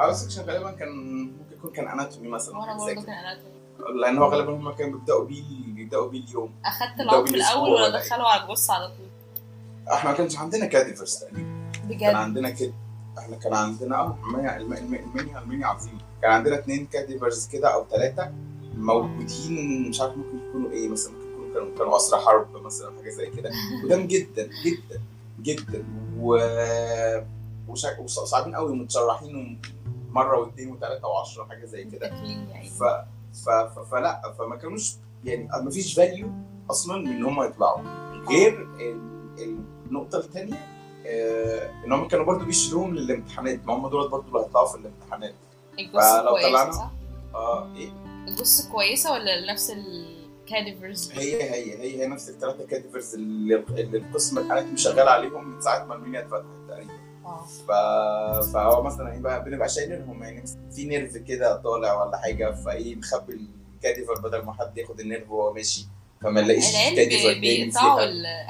أول 0.00 0.14
section 0.14 0.42
غالبا 0.42 0.70
كان 0.70 0.88
ممكن 0.88 1.52
يكون 1.52 1.70
كان 1.72 1.88
anatomy 1.88 2.28
مثلا 2.28 2.58
وأنا 2.58 2.72
برضه 2.78 2.92
كده. 2.92 3.02
كان 3.02 3.14
anatomy 3.14 3.52
لأن 4.00 4.18
هو 4.18 4.24
غالبا 4.28 4.52
هم 4.52 4.72
كانوا 4.72 4.98
بيبدأوا 4.98 5.24
بيه 5.24 5.42
بيبدأوا 5.66 6.08
بيه 6.08 6.24
اليوم 6.24 6.54
أخدت 6.64 6.98
بالأسبوع 6.98 7.34
الأول 7.34 7.70
ولا؟ 7.72 7.98
دخله 7.98 8.28
على 8.28 8.42
الجثه 8.42 8.74
على 8.74 8.88
طول 8.88 9.06
إحنا 9.92 10.10
ما 10.10 10.16
كانش 10.16 10.36
عندنا 10.38 10.66
cadavers 10.66 11.16
تقريبا 11.16 11.38
كان 11.72 11.88
بجد 11.88 12.14
عندنا 12.14 12.50
كده 12.50 12.72
إحنا 13.18 13.36
كان 13.36 13.54
عندنا 13.54 13.96
آه 14.00 14.16
المنيا 14.26 14.56
الم- 14.56 14.72
الم- 14.72 14.94
المنيا 14.94 15.38
المنيا 15.38 15.66
عظيم. 15.66 15.98
كان 16.22 16.30
عندنا 16.30 16.58
اثنين 16.58 16.86
cadavers 16.86 17.46
كده 17.48 17.74
أو 17.74 17.84
ثلاثة 17.90 18.32
موجودين 18.76 19.88
مش 19.88 20.00
عارف 20.00 20.16
ممكن 20.16 20.38
يكونوا 20.48 20.70
إيه 20.70 20.88
مثلا 20.88 21.12
ممكن 21.12 21.28
يكونوا 21.32 21.54
كانوا 21.54 21.78
كانوا 21.78 21.96
اسرى 21.96 22.20
حرب 22.20 22.56
مثلا 22.64 22.92
حاجة 22.98 23.10
زي 23.10 23.30
كده. 23.30 23.50
قدام 23.84 24.06
جدا 24.06 24.50
جدا 24.64 25.00
جدا. 25.42 25.84
و 26.20 26.36
وصعبين 27.68 28.54
قوي 28.56 28.76
متشرحين 28.76 29.60
مرة 30.10 30.38
واثنين 30.40 30.70
وثلاثه 30.72 31.08
وعشرة 31.08 31.44
حاجة 31.44 31.64
زي 31.66 31.84
كده. 31.84 32.06
يعني. 32.06 32.68
ف... 32.70 32.82
ف... 33.44 33.48
ف... 33.50 33.78
فلا 33.78 34.34
فما 34.38 34.56
كانوش 34.56 34.94
يعني 35.24 35.48
ما 35.64 35.70
فيش 35.70 35.94
value 35.94 36.28
أصلا 36.70 36.98
من 36.98 37.06
إن 37.08 37.24
هم 37.24 37.42
يطلعوا. 37.42 37.82
غير 38.28 38.62
ال- 38.80 39.58
النقطة 39.88 40.18
الثانية 40.18 40.66
ان 41.84 41.92
هم 41.92 42.08
كانوا 42.08 42.24
برضو 42.24 42.44
بيشيلوهم 42.44 42.94
للامتحانات 42.94 43.66
ما 43.66 43.74
هم 43.74 43.88
دول 43.88 44.08
برضو 44.08 44.28
اللي 44.28 44.38
هيطلعوا 44.40 44.68
في 44.68 44.74
الامتحانات. 44.78 45.34
فلو 45.92 46.36
طلعنا-؟ 46.42 46.90
آه 47.34 47.74
إيه؟ 47.76 47.90
الجثه 48.28 48.72
كويسة 48.72 49.12
ولا 49.12 49.52
نفس 49.52 49.70
ال 49.70 49.86
cadavers 49.86 51.12
هي 51.12 51.42
هي 51.42 51.74
هي 51.80 52.02
هي 52.02 52.06
نفس 52.06 52.28
الثلاثة 52.28 52.66
cadavers 52.66 53.14
اللي, 53.14 53.54
اللي 53.70 53.98
القسم 53.98 54.38
ال 54.38 54.43
anatomy 54.43 54.76
شغال 54.76 55.08
عليهم 55.08 55.48
من 55.48 55.60
ساعة 55.60 55.84
ما 55.84 55.94
المنيا 55.94 56.20
اتفتحت 56.20 56.44
تقريبا. 56.68 56.92
آه. 57.26 57.44
ف... 57.68 57.70
فهو 58.52 58.82
مثلا 58.82 59.12
إيه 59.12 59.20
بقى 59.20 59.44
بنبقى 59.44 59.68
شايلينهم 59.68 60.22
يعني 60.22 60.44
في 60.76 60.84
nerve 60.84 61.16
كده 61.16 61.56
طالع 61.56 62.04
ولا 62.04 62.16
حاجة 62.18 62.52
فإيه 62.54 62.96
نخبي 62.96 63.40
ال 63.76 63.81
cadaver 63.81 64.20
بدل 64.20 64.42
ما 64.44 64.52
حد 64.52 64.78
ياخد 64.78 65.00
ال 65.00 65.05
nerve 65.05 65.30
وهو 65.30 65.52
ماشي. 65.52 65.86
فما 66.22 66.40
نلاقيش 66.40 66.72
تاني 66.72 67.40
بيقطعوا. 67.40 68.00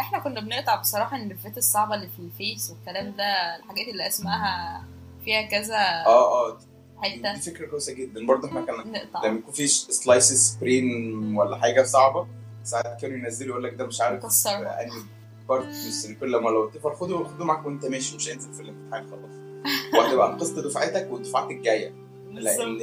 إحنا 0.00 0.18
كنا 0.18 0.40
بنقطع 0.40 0.76
بصراحة 0.76 1.16
ال 1.16 1.22
nerve 1.22 1.52
ات 1.52 1.58
الصعبة 1.58 1.94
اللي 1.94 2.08
في 2.08 2.18
ال 2.18 2.28
face 2.28 2.70
والكلام 2.70 3.14
ده 3.16 3.56
الحاجات 3.56 3.88
اللي 3.88 4.06
اسمها 4.06 4.84
فيها 5.24 5.42
كذا 5.42 5.76
آه 6.06 6.48
آه 6.48 6.58
حتة. 7.02 7.34
دي 7.34 7.40
فكرة 7.40 7.66
كويسة 7.66 7.92
جدا. 7.92 8.26
برضه 8.26 8.48
إحنا 8.48 8.60
كنا 8.60 9.02
لما 9.24 9.38
يكون 9.38 9.52
في 9.52 9.66
slices 9.66 10.52
brain 10.52 11.14
ولا 11.36 11.56
حاجة 11.56 11.82
صعبة. 11.82 12.26
ساعات 12.64 13.00
كانوا 13.00 13.16
ينزلوا 13.16 13.50
يقول 13.50 13.64
لك 13.64 13.74
ده 13.74 13.86
مش 13.86 14.00
عارف 14.00 14.24
انهي 14.46 15.02
part 15.48 15.64
من 15.64 15.70
ال 15.70 15.79
circle 15.79 16.32
لما 16.32 16.48
لو 16.50 16.70
تعرف 16.70 16.94
خده 16.96 17.24
خده 17.24 17.44
معاك 17.44 17.66
وانت 17.66 17.86
ماشي 17.86 18.16
مش 18.16 18.28
هينزل 18.28 18.52
في 18.54 18.62
الامتحان 18.62 19.10
خلاص. 19.10 19.32
وهتبقى 19.94 20.32
انقذت 20.32 20.58
دفعتك 20.58 21.08
والدفعات 21.10 21.50
الجاية. 21.50 21.92
لأن. 22.40 22.78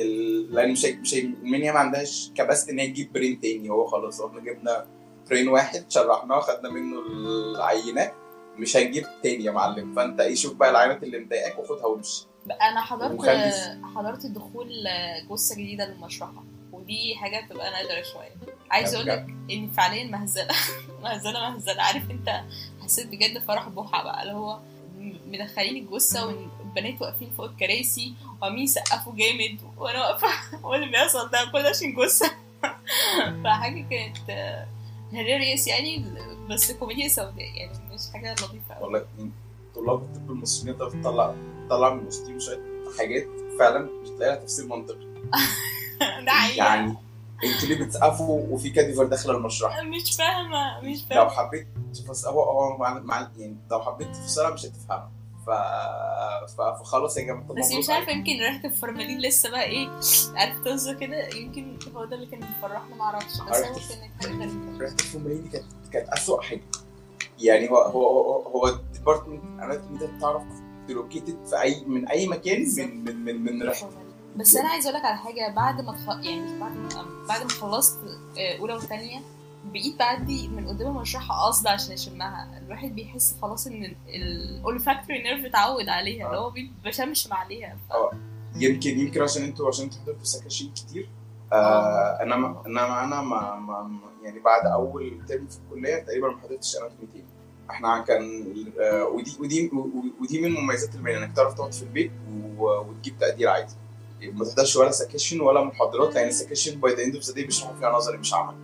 لأن 0.49 0.71
مش. 0.71 0.85
مش. 0.85 1.13
المنيا 1.13 1.71
ما 1.71 1.79
عندهاش 1.79 2.31
capacity 2.35 2.71
ان 2.71 2.79
هي 2.79 2.87
تجيب 2.87 3.13
brain 3.13 3.39
تاني. 3.39 3.69
هو 3.69 3.85
خلاص 3.85 4.21
إحنا 4.21 4.39
جبنا 4.39 4.85
brain 5.29 5.47
واحد 5.47 5.91
شرحناه 5.91 6.39
خدنا 6.39 6.69
منه 6.69 6.99
العينات 7.55 8.13
مش 8.57 8.77
هنجيب 8.77 9.05
تاني 9.23 9.43
يا 9.43 9.51
معلم. 9.51 9.95
فأنت 9.95 10.19
إيه 10.21 10.35
شوف 10.35 10.53
بقى 10.53 10.69
العينات 10.69 11.03
اللي 11.03 11.19
مضايقاك 11.19 11.59
وخدها 11.59 11.85
وامشي. 11.85 12.25
أنا 12.61 12.81
حضرت 12.81 13.21
حضرت 13.95 14.25
دخول 14.25 14.69
جثة 15.31 15.55
جديدة 15.55 15.85
للمشرحة. 15.85 16.43
ودي 16.71 17.15
حاجة 17.15 17.45
بتبقى 17.45 17.71
نادرة 17.71 18.01
شوية. 18.01 18.35
عايز 18.71 18.95
أقول 18.95 19.07
لك 19.07 19.25
إن 19.51 19.69
فعليا 19.69 20.03
مهزلة. 20.03 20.47
مهزلة 21.03 21.49
مهزلة. 21.49 21.81
عارف 21.81 22.11
أنت 22.11 22.29
حسيت 22.83 23.07
بجد 23.07 23.37
فرح 23.37 23.69
بوحة 23.69 24.03
بقى. 24.03 24.21
اللي 24.21 24.33
هو 24.33 24.59
مدخلين 25.27 25.83
الجثة 25.83 26.35
والبنات 26.75 27.01
واقفين 27.01 27.29
فوق 27.38 27.45
الكراسي 27.45 28.13
وعاملين 28.41 28.63
يسقفوا 28.63 29.13
جامد 29.15 29.59
وأنا 29.77 29.99
واقفة 29.99 30.27
هو 30.65 30.75
اللي 30.75 30.85
بيحصل 30.88 31.29
ده؟ 31.29 31.38
كل 31.51 31.63
ده 31.63 31.69
عشان 31.69 31.95
جثة. 31.95 32.31
فحاجة 33.43 33.85
كانت 33.89 34.17
هيلاريوس 35.13 35.67
يعني 35.67 36.05
بس 36.49 36.71
كوميديا 36.71 37.07
سوداء 37.07 37.39
يعني 37.55 37.71
مش 37.93 38.01
حاجة 38.13 38.33
لطيفة 38.33 38.75
قوي 38.75 38.83
والله 38.83 39.05
طلاب 39.75 40.01
الطب 40.03 40.31
المصريين 40.31 40.77
تقدر 40.77 41.01
تطلع 41.01 41.35
تطلع 41.67 41.93
من 41.93 42.07
وسطهم 42.07 42.39
شوية 42.39 42.59
حاجات 42.97 43.27
فعلا 43.59 43.79
مش 44.03 44.09
تلاقي 44.09 44.35
لها 44.35 44.43
تفسير 44.43 44.65
منطقي. 44.67 44.97
ده 46.25 46.31
حقيقي 46.31 46.57
يعني 46.57 46.95
أنتوا 47.43 47.67
ليه 47.67 47.85
بتسقفوا 47.85 48.41
وفي 48.49 48.69
cadaver 48.69 49.05
داخله 49.05 49.38
المشرحه 49.38 49.81
مش 49.81 50.15
فاهمة 50.15 50.81
مش 50.81 50.99
لو 51.01 51.07
فاهمة. 51.09 51.29
حبيت 51.29 51.67
تفسر 51.93 52.29
هو 52.29 52.43
هو 52.43 52.77
مع, 52.77 52.99
مع 52.99 53.29
يعني 53.38 53.55
لو 53.71 53.81
حبيت 53.81 54.07
تفسرها 54.07 54.49
مش 54.49 54.65
هتفهمها. 54.65 55.11
ف... 55.49 56.51
ف... 56.57 56.61
فخلاص 56.61 57.17
يا 57.17 57.23
جماعة 57.23 57.53
بس 57.53 57.71
مش 57.71 57.89
عارفة 57.89 58.11
يمكن 58.11 58.31
ريحة 58.39 58.65
الفورمالين 58.65 59.19
لسه 59.21 59.49
بقى 59.49 59.63
إيه 59.63 59.89
عارف 60.35 60.59
طازة 60.65 60.93
كده. 60.93 61.27
يمكن 61.27 61.77
هو 61.95 62.05
ده 62.05 62.15
اللي 62.15 62.25
كان 62.25 62.39
بيفرحنا 62.39 63.17
بس 63.17 63.39
هو 63.41 63.47
عرفت. 63.47 63.89
كانت 63.89 64.23
حاجة 64.23 64.31
غريبه 64.31 64.77
ريحة 64.79 64.93
الفورمالين 64.93 65.43
دي 65.43 65.49
كانت 65.49 65.65
كانت 65.93 66.09
اسوء 66.09 66.41
حاجة. 66.41 66.61
يعني 67.39 67.69
هو 67.69 67.77
هو 67.77 68.19
هو, 68.19 68.41
هو 68.41 68.67
ال 68.67 68.74
department 68.74 69.43
anatomy 69.63 69.97
ده 69.97 70.19
تعرف 70.21 70.43
ت 70.88 70.95
locate 70.95 71.38
ه 71.38 71.45
في 71.45 71.61
اي 71.61 71.83
من 71.85 72.07
أي 72.07 72.27
مكان 72.27 72.65
من 72.77 73.03
من 73.03 73.15
من, 73.25 73.43
من 73.43 73.63
ريحة 73.63 73.89
بس 74.35 74.55
أنا 74.55 74.69
عايزة 74.69 74.89
أقول 74.89 74.99
لك 74.99 75.05
على 75.05 75.17
حاجة. 75.17 75.53
بعد 75.55 75.81
ما 75.81 75.91
تخ... 75.93 76.25
يعني 76.25 76.59
بعد 76.59 76.71
ما 76.77 77.05
بعد 77.29 77.43
ما 77.43 77.49
خلصت 77.49 77.97
آه، 78.37 78.59
أولى 78.59 78.73
وثانيه 78.73 79.19
بقيت 79.65 79.99
بعدي 79.99 80.47
من 80.47 80.67
قدام 80.67 80.87
المشرحه 80.97 81.47
قصد 81.47 81.67
عشان 81.67 81.93
اشمها 81.93 82.59
الواحد 82.65 82.95
بيحس 82.95 83.35
خلاص 83.41 83.67
إن 83.67 83.95
ال 84.07 84.19
olfactory 84.19 85.23
nerve 85.23 85.45
اتعود 85.45 85.89
عليها 85.89 86.27
اللي 86.27 86.37
هو 86.37 86.49
بي- 86.49 86.71
بيشمشم 86.85 87.33
عليها. 87.33 87.77
ف... 87.89 87.93
يمكن 88.55 88.99
يمكن 88.99 89.21
عشان 89.21 89.43
أنتوا 89.43 89.67
عشان 89.67 89.83
أنتوا 89.85 89.99
حضرتوا 90.01 90.23
سكاشين 90.23 90.71
كتير. 90.75 91.09
آه 91.53 91.55
آه. 91.55 92.23
انما 92.23 92.63
إنما 92.67 93.03
أنا 93.03 93.21
ما, 93.21 93.55
ما 93.55 93.99
يعني 94.23 94.39
بعد 94.39 94.65
أول 94.65 95.21
ترم 95.27 95.47
في 95.47 95.57
الكلية 95.57 95.95
تقريبا 96.03 96.27
ما 96.29 96.39
حضرتش 96.41 96.75
anatomy 96.77 97.07
تاني 97.13 97.25
إحنا 97.69 97.99
كان 98.01 98.23
آه 98.81 99.03
ودي 99.03 99.31
ودي 99.39 99.71
ودي 100.21 100.41
من 100.41 100.51
مميزات 100.51 100.95
المهنة 100.95 101.17
إنك 101.25 101.35
تعرف 101.35 101.53
تقعد 101.53 101.73
في 101.73 101.83
البيت 101.83 102.11
وتجيب 102.57 103.17
تقدير 103.19 103.49
عادي. 103.49 103.73
ما 104.21 104.45
تحضرش 104.45 104.75
ولا 104.75 104.91
سكاشن 104.91 105.41
ولا 105.41 105.63
محاضرات 105.63 106.15
لأن 106.15 106.27
السكاشن 106.27 106.79
by 106.79 106.95
the 106.95 107.03
end 107.03 107.15
of 107.15 107.23
the 107.23 107.33
day 107.33 107.43
بيشرحوا 107.43 107.75
فيها 107.75 107.91
نظري 107.91 108.17
مش 108.17 108.33
عملي. 108.33 108.57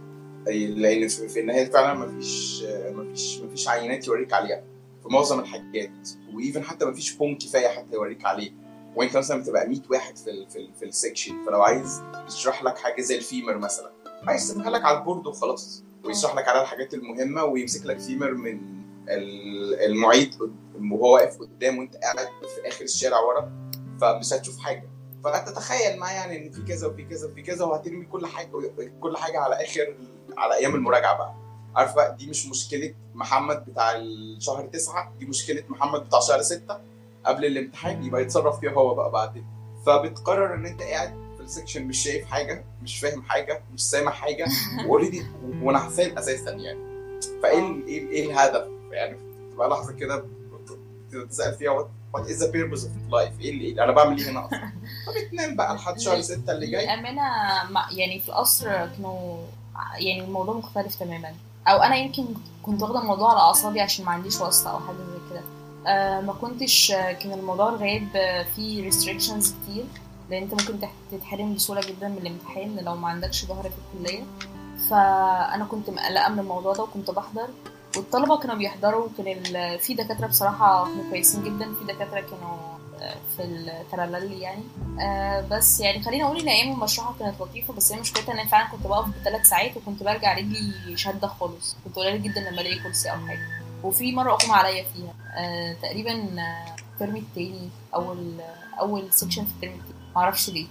لأن 0.47 1.07
في, 1.07 1.39
النهاية 1.39 1.65
فعلا 1.65 1.93
ما 1.93 2.19
فيش 2.19 2.63
ما 2.93 3.13
فيش 3.13 3.39
ما 3.39 3.49
فيش 3.49 3.67
عينات 3.67 4.07
يوريك 4.07 4.33
عليها 4.33 4.63
في 5.03 5.09
معظم 5.09 5.39
الحاجات 5.39 6.09
و 6.33 6.39
even 6.39 6.63
حتى 6.63 6.85
ما 6.85 6.93
فيش 6.93 7.13
bone 7.15 7.37
كفاية 7.37 7.67
حتى 7.67 7.93
يوريك 7.95 8.25
عليه. 8.25 8.51
وإنت 8.95 9.17
مثلا 9.17 9.41
بتبقى 9.41 9.67
100 9.67 9.79
واحد 9.89 10.17
في 10.17 10.29
ال 10.29 10.49
في, 10.49 10.59
ال 10.59 10.73
في 10.79 10.85
السكشن 10.85 11.45
فلو 11.45 11.61
عايز 11.61 12.01
يشرح 12.27 12.63
لك 12.63 12.77
حاجة 12.77 13.01
زي 13.01 13.15
ال 13.17 13.24
femur 13.24 13.57
مثلا 13.57 13.91
عايز 14.27 14.43
يسيبها 14.43 14.69
لك 14.69 14.83
على 14.85 14.97
البورد 14.97 15.27
وخلاص 15.27 15.83
ويشرح 16.05 16.35
لك 16.35 16.47
على 16.47 16.61
الحاجات 16.61 16.93
المهمة 16.93 17.43
ويمسك 17.43 17.85
لك 17.85 17.99
فيمر 17.99 18.31
من 18.31 18.59
ال- 19.09 19.75
المعيد 19.81 20.35
وهو 20.91 21.13
واقف 21.13 21.37
قدام 21.39 21.77
وإنت 21.77 21.95
قاعد 21.95 22.17
في 22.17 22.67
آخر 22.67 22.83
الشارع 22.85 23.19
ورا 23.19 23.51
فمش 24.01 24.33
هتشوف 24.33 24.57
حاجة. 24.59 24.89
فانت 25.25 25.49
تخيل 25.49 25.99
معايا 25.99 26.15
يعني 26.15 26.37
إن 26.47 26.51
في 26.51 26.61
كذا 26.61 26.87
وفي 26.87 27.03
كذا 27.03 27.27
وفي 27.27 27.41
كذا 27.41 27.65
وهترمي 27.65 28.05
كل 28.05 28.25
حاجة 28.27 28.49
كل 29.01 29.17
حاجة 29.17 29.39
على 29.39 29.55
آخر 29.55 29.95
على 30.37 30.53
أيام 30.57 30.75
المراجعة 30.75 31.17
بقى. 31.17 31.33
عارف 31.75 31.95
بقى 31.95 32.15
دي 32.15 32.27
مش 32.27 32.45
مشكلة 32.47 32.93
محمد 33.15 33.65
بتاع 33.65 33.95
الشهر 33.95 34.65
تسعة 34.67 35.13
دي 35.19 35.25
مشكلة 35.25 35.63
محمد 35.69 36.05
بتاع 36.05 36.19
شهر 36.19 36.41
ستة. 36.41 36.77
قبل 37.25 37.45
الامتحان 37.45 38.03
يبقى 38.03 38.21
يتصرف 38.21 38.59
فيها 38.59 38.71
هو 38.71 38.95
بقى 38.95 39.11
بعدين. 39.11 39.45
فبتقرر 39.85 40.53
إن 40.53 40.65
أنت 40.65 40.81
قاعد 40.81 41.09
في 41.37 41.43
ال 41.43 41.48
section 41.48 41.83
مش 41.85 42.03
شايف 42.03 42.25
حاجة 42.25 42.65
مش 42.83 42.99
فاهم 42.99 43.21
حاجة 43.21 43.63
مش 43.73 43.89
سامع 43.89 44.11
حاجة 44.11 44.47
already 44.85 45.25
ونعسان 45.61 46.17
أساسا 46.17 46.51
يعني. 46.51 46.79
فإيه 47.43 47.59
ال- 47.59 47.87
إيه 47.87 48.25
الهدف 48.25 48.67
يعني؟ 48.91 49.17
تبقى 49.51 49.69
لحظة 49.69 49.93
كده 49.93 50.25
تسأل 51.29 51.53
فيها 51.53 51.89
what 52.15 52.29
is 52.29 52.43
the 52.43 52.51
purpose 52.51 52.85
of 52.85 52.93
life 53.11 53.41
إيه 53.41 53.51
اللي 53.51 53.83
أنا 53.83 53.91
بعمل 53.91 54.17
إيه 54.17 54.29
هنا 54.29 54.45
أصلا؟ 54.45 54.71
فبتنام 55.07 55.55
بقى 55.55 55.75
لحد 55.75 55.99
شهر 55.99 56.21
ستة 56.21 56.51
اللي 56.51 56.67
جاي. 56.67 56.93
مع- 57.69 57.87
يعني 57.91 58.19
في 58.19 58.29
القصر 58.29 58.65
كانوا 58.87 59.37
يعني 59.97 60.23
الموضوع 60.23 60.55
مختلف 60.55 60.95
تماما. 60.95 61.33
أو 61.67 61.77
أنا 61.77 61.95
يمكن 61.95 62.25
كنت 62.63 62.81
واخدة 62.81 62.99
الموضوع 63.01 63.29
على 63.31 63.39
أعصابي 63.39 63.81
عشان 63.81 64.05
ما 64.05 64.11
عنديش 64.11 64.41
واسطة 64.41 64.71
أو 64.71 64.79
حاجة 64.79 64.95
زي 64.97 65.29
كده. 65.29 65.41
آه 65.87 66.21
ما 66.21 66.33
كنتش 66.33 66.91
كان 66.91 67.31
الموضوع 67.31 67.69
الغياب 67.69 68.07
آه، 68.15 68.43
فيه 68.55 68.91
restrictions 68.91 69.45
كتير. 69.63 69.85
لأن 70.29 70.43
أنت 70.43 70.51
ممكن 70.61 70.79
تح- 70.79 70.91
تتحرم 71.11 71.53
بسهولة 71.55 71.81
جدا 71.81 72.07
من 72.07 72.17
الامتحان 72.17 72.77
لو 72.81 72.95
ما 72.95 73.07
عندكش 73.07 73.45
ظهر 73.45 73.63
في 73.63 73.75
الكلية. 73.99 74.23
فأنا 74.89 75.65
كنت 75.71 75.89
مقلقة 75.89 76.29
من 76.29 76.39
الموضوع 76.39 76.73
ده 76.73 76.83
وكنت 76.83 77.11
بحضر. 77.11 77.47
والطلبة 77.97 78.37
كانوا 78.37 78.55
بيحضروا 78.55 79.07
كان 79.17 79.77
في 79.77 79.93
دكاترة 79.93 80.27
بصراحة 80.27 80.85
كانوا 80.85 81.09
كويسين 81.09 81.43
جدا. 81.43 81.73
في 81.73 81.85
دكاترة 81.93 82.19
كانوا 82.21 82.57
آه، 83.01 83.15
في 83.37 83.43
الترللي 83.43 84.39
يعني. 84.41 84.63
آه 85.01 85.41
بس 85.51 85.79
يعني 85.79 86.03
خليني 86.03 86.23
أقول 86.23 86.39
إن 86.39 86.47
أيام 86.47 86.71
المشرحة 86.71 87.15
كانت 87.19 87.41
لطيفة 87.41 87.73
بس 87.73 87.91
هي 87.91 87.99
مشكلتها 87.99 88.33
إن 88.33 88.39
أنا 88.39 88.49
فعلا 88.49 88.67
كنت 88.69 88.87
بقف 88.87 89.07
بثلاث 89.21 89.47
ساعات 89.47 89.77
وكنت 89.77 90.03
برجع 90.03 90.33
رجلي 90.33 90.97
شادة 90.97 91.27
خالص. 91.27 91.75
كنت 91.85 91.95
قليل 91.95 92.23
جدا 92.23 92.41
لما 92.41 92.61
ألاقي 92.61 92.79
كرسي 92.79 93.11
أو 93.11 93.17
حاجة. 93.27 93.47
وفي 93.83 94.11
مرة 94.11 94.33
اغمى 94.33 94.53
عليا 94.53 94.83
فيها. 94.83 95.13
آه 95.37 95.73
تقريبا 95.81 96.11
الترم 96.93 97.15
التاني 97.15 97.69
اول 97.95 98.33
أول 98.79 99.13
section 99.13 99.45
في 99.45 99.51
الترم 99.51 99.71
التاني. 99.71 99.95
معرفش 100.15 100.49
ليه. 100.49 100.67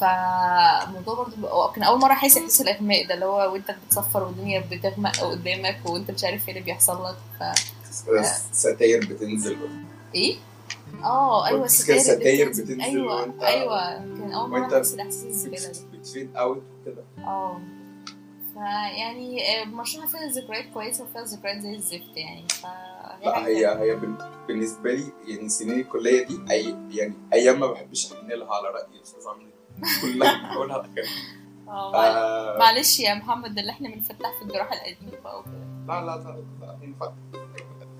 فالموضوع 0.00 1.14
برضه 1.14 1.72
كان 1.72 1.84
أول 1.84 1.98
مرة 2.00 2.12
أحس 2.12 2.36
إحساس 2.36 2.60
الإغماء 2.60 3.06
ده 3.06 3.14
اللي 3.14 3.24
هو 3.26 3.52
وأنت 3.52 3.70
بتصفر 3.86 4.24
والدنيا 4.24 4.64
بتغمق 4.70 5.16
قدامك 5.16 5.80
وأنت 5.84 6.10
مش 6.10 6.24
عارف 6.24 6.48
إيه 6.48 6.54
اللي 6.54 6.64
بيحصل 6.64 7.04
لك. 7.04 7.16
ف 7.40 7.42
ستاير 8.52 9.06
بتنزل 9.10 9.56
إيه؟ 10.14 10.36
آه 11.04 11.46
أيوه 11.46 11.56
كده 11.58 11.64
الستاير 11.66 11.98
ستاير 11.98 12.46
بتنزل. 12.48 12.64
بتنزل 12.64 12.80
أيوه 12.82 13.20
وانت- 13.22 13.42
أيوه 13.42 13.94
كان 13.98 14.32
أول 14.32 14.50
مرة 14.50 14.78
أحس 14.78 14.94
الإحساس 14.94 15.24
الزباله 15.24 15.66
ده. 15.72 15.98
بت 15.98 16.11
fade 16.11 16.36
out 16.36 16.62
وكده. 16.82 17.04
آه. 17.18 17.60
فيعني 18.54 19.62
آه، 19.62 19.64
مشروع 19.64 20.06
فيها 20.06 20.28
ذكريات 20.28 20.64
كويسة 20.74 21.04
وفيها 21.04 21.22
ذكريات 21.22 21.62
زي 21.62 21.74
الزفت 21.74 22.16
يعني. 22.16 22.48
ف 22.48 22.64
لا 23.24 23.46
هي 23.46 23.66
هي 23.66 23.94
بال- 23.94 24.30
بالنسبة 24.48 24.92
لي 24.92 25.12
يعني 25.28 25.48
سنين 25.48 25.80
الكلية 25.80 26.26
دي 26.26 26.38
أي 26.50 26.76
يعني 26.90 27.14
أيام 27.32 27.60
ما 27.60 27.66
بحبش 27.66 28.12
أحن 28.12 28.26
لها 28.28 28.54
على 28.54 28.68
رأي 28.68 28.96
الأستاذ 28.96 29.28
عمرو 29.28 29.46
كلها 30.02 30.54
بقولها 30.54 30.76
آه 31.68 31.92
معلش- 31.92 32.16
آه 32.16 32.58
معلش 32.58 33.00
يا 33.00 33.14
محمد 33.14 33.58
اللي 33.58 33.70
إحنا 33.72 33.88
بنفتح 33.88 34.32
في 34.38 34.42
الجراحة 34.44 34.74
القديمة 34.74 35.22
بقى 35.24 35.38
وكده. 35.40 35.52
لا 35.88 36.00
لا 36.00 36.16
لا 36.16 36.66
لا 36.66 36.78
ينفع 36.82 37.12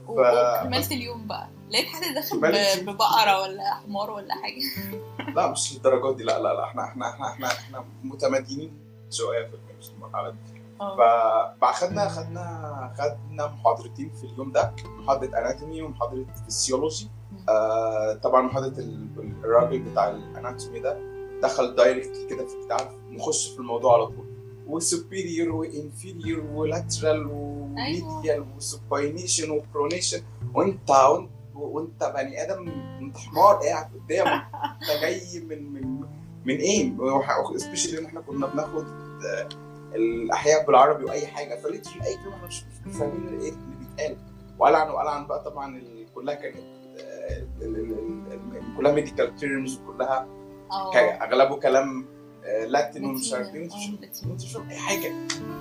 وكملت 0.06 0.92
اليوم 0.92 1.26
بقى. 1.26 1.49
لقيت 1.70 1.87
حد 1.88 2.14
داخل. 2.14 2.85
ببقرة 2.87 3.40
ولا 3.42 3.75
حمار 3.75 4.11
ولا 4.11 4.35
حاجة. 4.35 4.62
لا 5.37 5.50
مش 5.50 5.75
للدرجات 5.75 6.16
دي. 6.16 6.23
لا 6.25 6.38
لا 6.38 6.54
لا 6.54 6.64
إحنا 6.64 6.85
إحنا 6.85 7.08
إحنا 7.11 7.26
إحنا, 7.28 7.47
إحنا 7.47 7.85
متمدنين 8.04 8.78
شوية 9.11 9.47
في 9.47 9.90
المرحله 9.97 10.30
دي 10.30 10.37
آه. 10.80 11.54
فاخدنا 11.61 12.08
خدنا 12.08 12.94
خدنا 12.99 13.47
محاضرتين 13.47 14.11
في 14.11 14.25
اليوم 14.25 14.52
ده 14.52 14.73
محاضرة 14.99 15.38
anatomy 15.38 15.83
ومحاضرة 15.82 16.25
فيسيولوجي 16.44 17.11
آه 17.49 18.14
طبعا 18.14 18.42
محاضرة 18.42 18.78
ال- 18.78 19.08
الراجل 19.44 19.78
بتاع 19.78 20.11
ال 20.11 20.19
anatomy 20.19 20.80
ده. 20.80 21.17
دخل 21.42 21.75
direct 21.75 22.26
كده 22.30 22.47
في 22.47 22.57
بتاع 22.64 22.90
نخش 23.11 23.49
في 23.49 23.59
الموضوع 23.59 23.95
على 23.95 24.07
طول. 24.07 24.26
و 24.66 24.76
superior 24.76 25.54
و 25.54 25.64
inferior 25.64 26.40
و 26.54 26.63
lateral 26.63 27.26
و 27.26 27.44
medial 27.44 28.47
و 28.57 28.65
supination 28.65 29.50
و 29.50 29.58
pronation 29.58 30.23
وانت 30.54 30.90
وانت 30.90 31.30
وأنت 31.54 32.12
بني 32.16 32.42
آدم 32.42 32.68
أنت 33.00 33.16
حمار 33.16 33.54
قاعد 33.54 33.87
قدامك 33.95 34.47
أنت 34.83 35.00
جاي 35.00 35.40
من 35.40 35.73
من 35.73 36.00
من 36.45 36.57
إيه؟ 36.57 36.92
specially 37.57 37.99
إن 37.99 38.04
إحنا 38.04 38.21
كنا 38.21 38.47
بناخد 38.47 38.85
آه، 39.25 39.49
الأحياء 39.95 40.66
بالعربي 40.66 41.04
وأي 41.04 41.26
حاجة. 41.26 41.61
ف 41.61 41.66
literal 41.66 42.02
أي 42.02 42.14
كلمة 42.16 42.35
إحنا 42.35 42.47
مش 42.47 42.64
فاهمين 42.99 43.28
إيه 43.28 43.52
اللي 43.52 43.76
بيتقال. 43.78 44.16
والعن 44.59 44.90
وألعن 44.90 45.26
بقى 45.26 45.45
طبعا 45.45 45.83
كلها 46.14 46.35
كانت 46.35 46.57
آه، 47.00 47.47
كلها 48.76 48.92
medical 48.92 49.37
terms 49.37 49.80
وكلها 49.80 50.26
أغلبه 50.72 51.56
كلام 51.56 52.06
لاتين 52.66 53.04
ومش 53.04 53.32
عارف 53.32 53.54
إيه 53.54 53.60
وأنت 53.60 54.42
مش- 54.42 54.56
آه، 54.56 54.70
اي 54.70 54.76
حاجة 54.76 55.12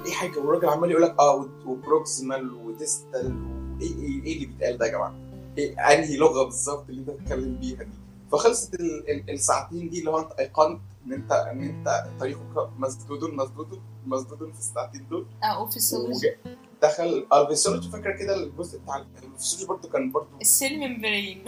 اي 0.05 0.11
حاجة؟ 0.11 0.39
والراجل 0.39 0.69
عمال 0.69 0.91
يقول 0.91 1.03
لك 1.03 1.15
آه 1.19 1.49
و 1.65 1.75
proximal 1.75 2.53
و 2.53 2.65
distal 2.65 3.35
إيه 3.81 3.87
إيه, 3.87 4.23
إيه 4.23 4.33
اللي 4.35 4.45
بيتقال 4.45 4.77
ده 4.77 4.85
يا 4.85 4.91
جماعة؟ 4.91 5.15
إيه 5.57 5.79
أنهي 5.93 6.17
لغة 6.17 6.43
بالظبط 6.43 6.89
اللي 6.89 7.01
أنت 7.01 7.09
بتتكلم 7.09 7.55
بيها 7.61 7.83
دي؟ 7.83 7.91
فخلصت 8.31 8.73
ال- 8.73 9.09
ال- 9.11 9.29
الساعتين 9.29 9.89
دي 9.89 9.99
اللي 9.99 10.11
هو 10.11 10.19
أنت 10.19 10.31
أيقنت 10.31 10.79
إن 11.05 11.13
أنت 11.13 11.31
إن 11.31 11.63
أنت 11.63 12.05
طريقك 12.19 12.69
مسدود 12.77 13.23
مسدود 13.33 13.79
مسدود 14.05 14.53
في 14.53 14.59
الساعتين 14.59 15.07
دول. 15.09 15.25
آه 15.43 15.61
وفيسيولوجي 15.63 16.27
وج- 16.45 16.57
دخل 16.81 17.27
الفيسيولوجي 17.33 17.89
فاكره 17.89 18.11
كده 18.17 18.35
الجزء 18.43 18.79
بتاع 18.79 19.05
الفيسيولوجي 19.23 19.67
برضه 19.67 19.89
كان 19.89 20.11
برضه 20.11 20.27
ال 20.41 20.49
cell 20.49 20.79
membrane. 20.79 21.45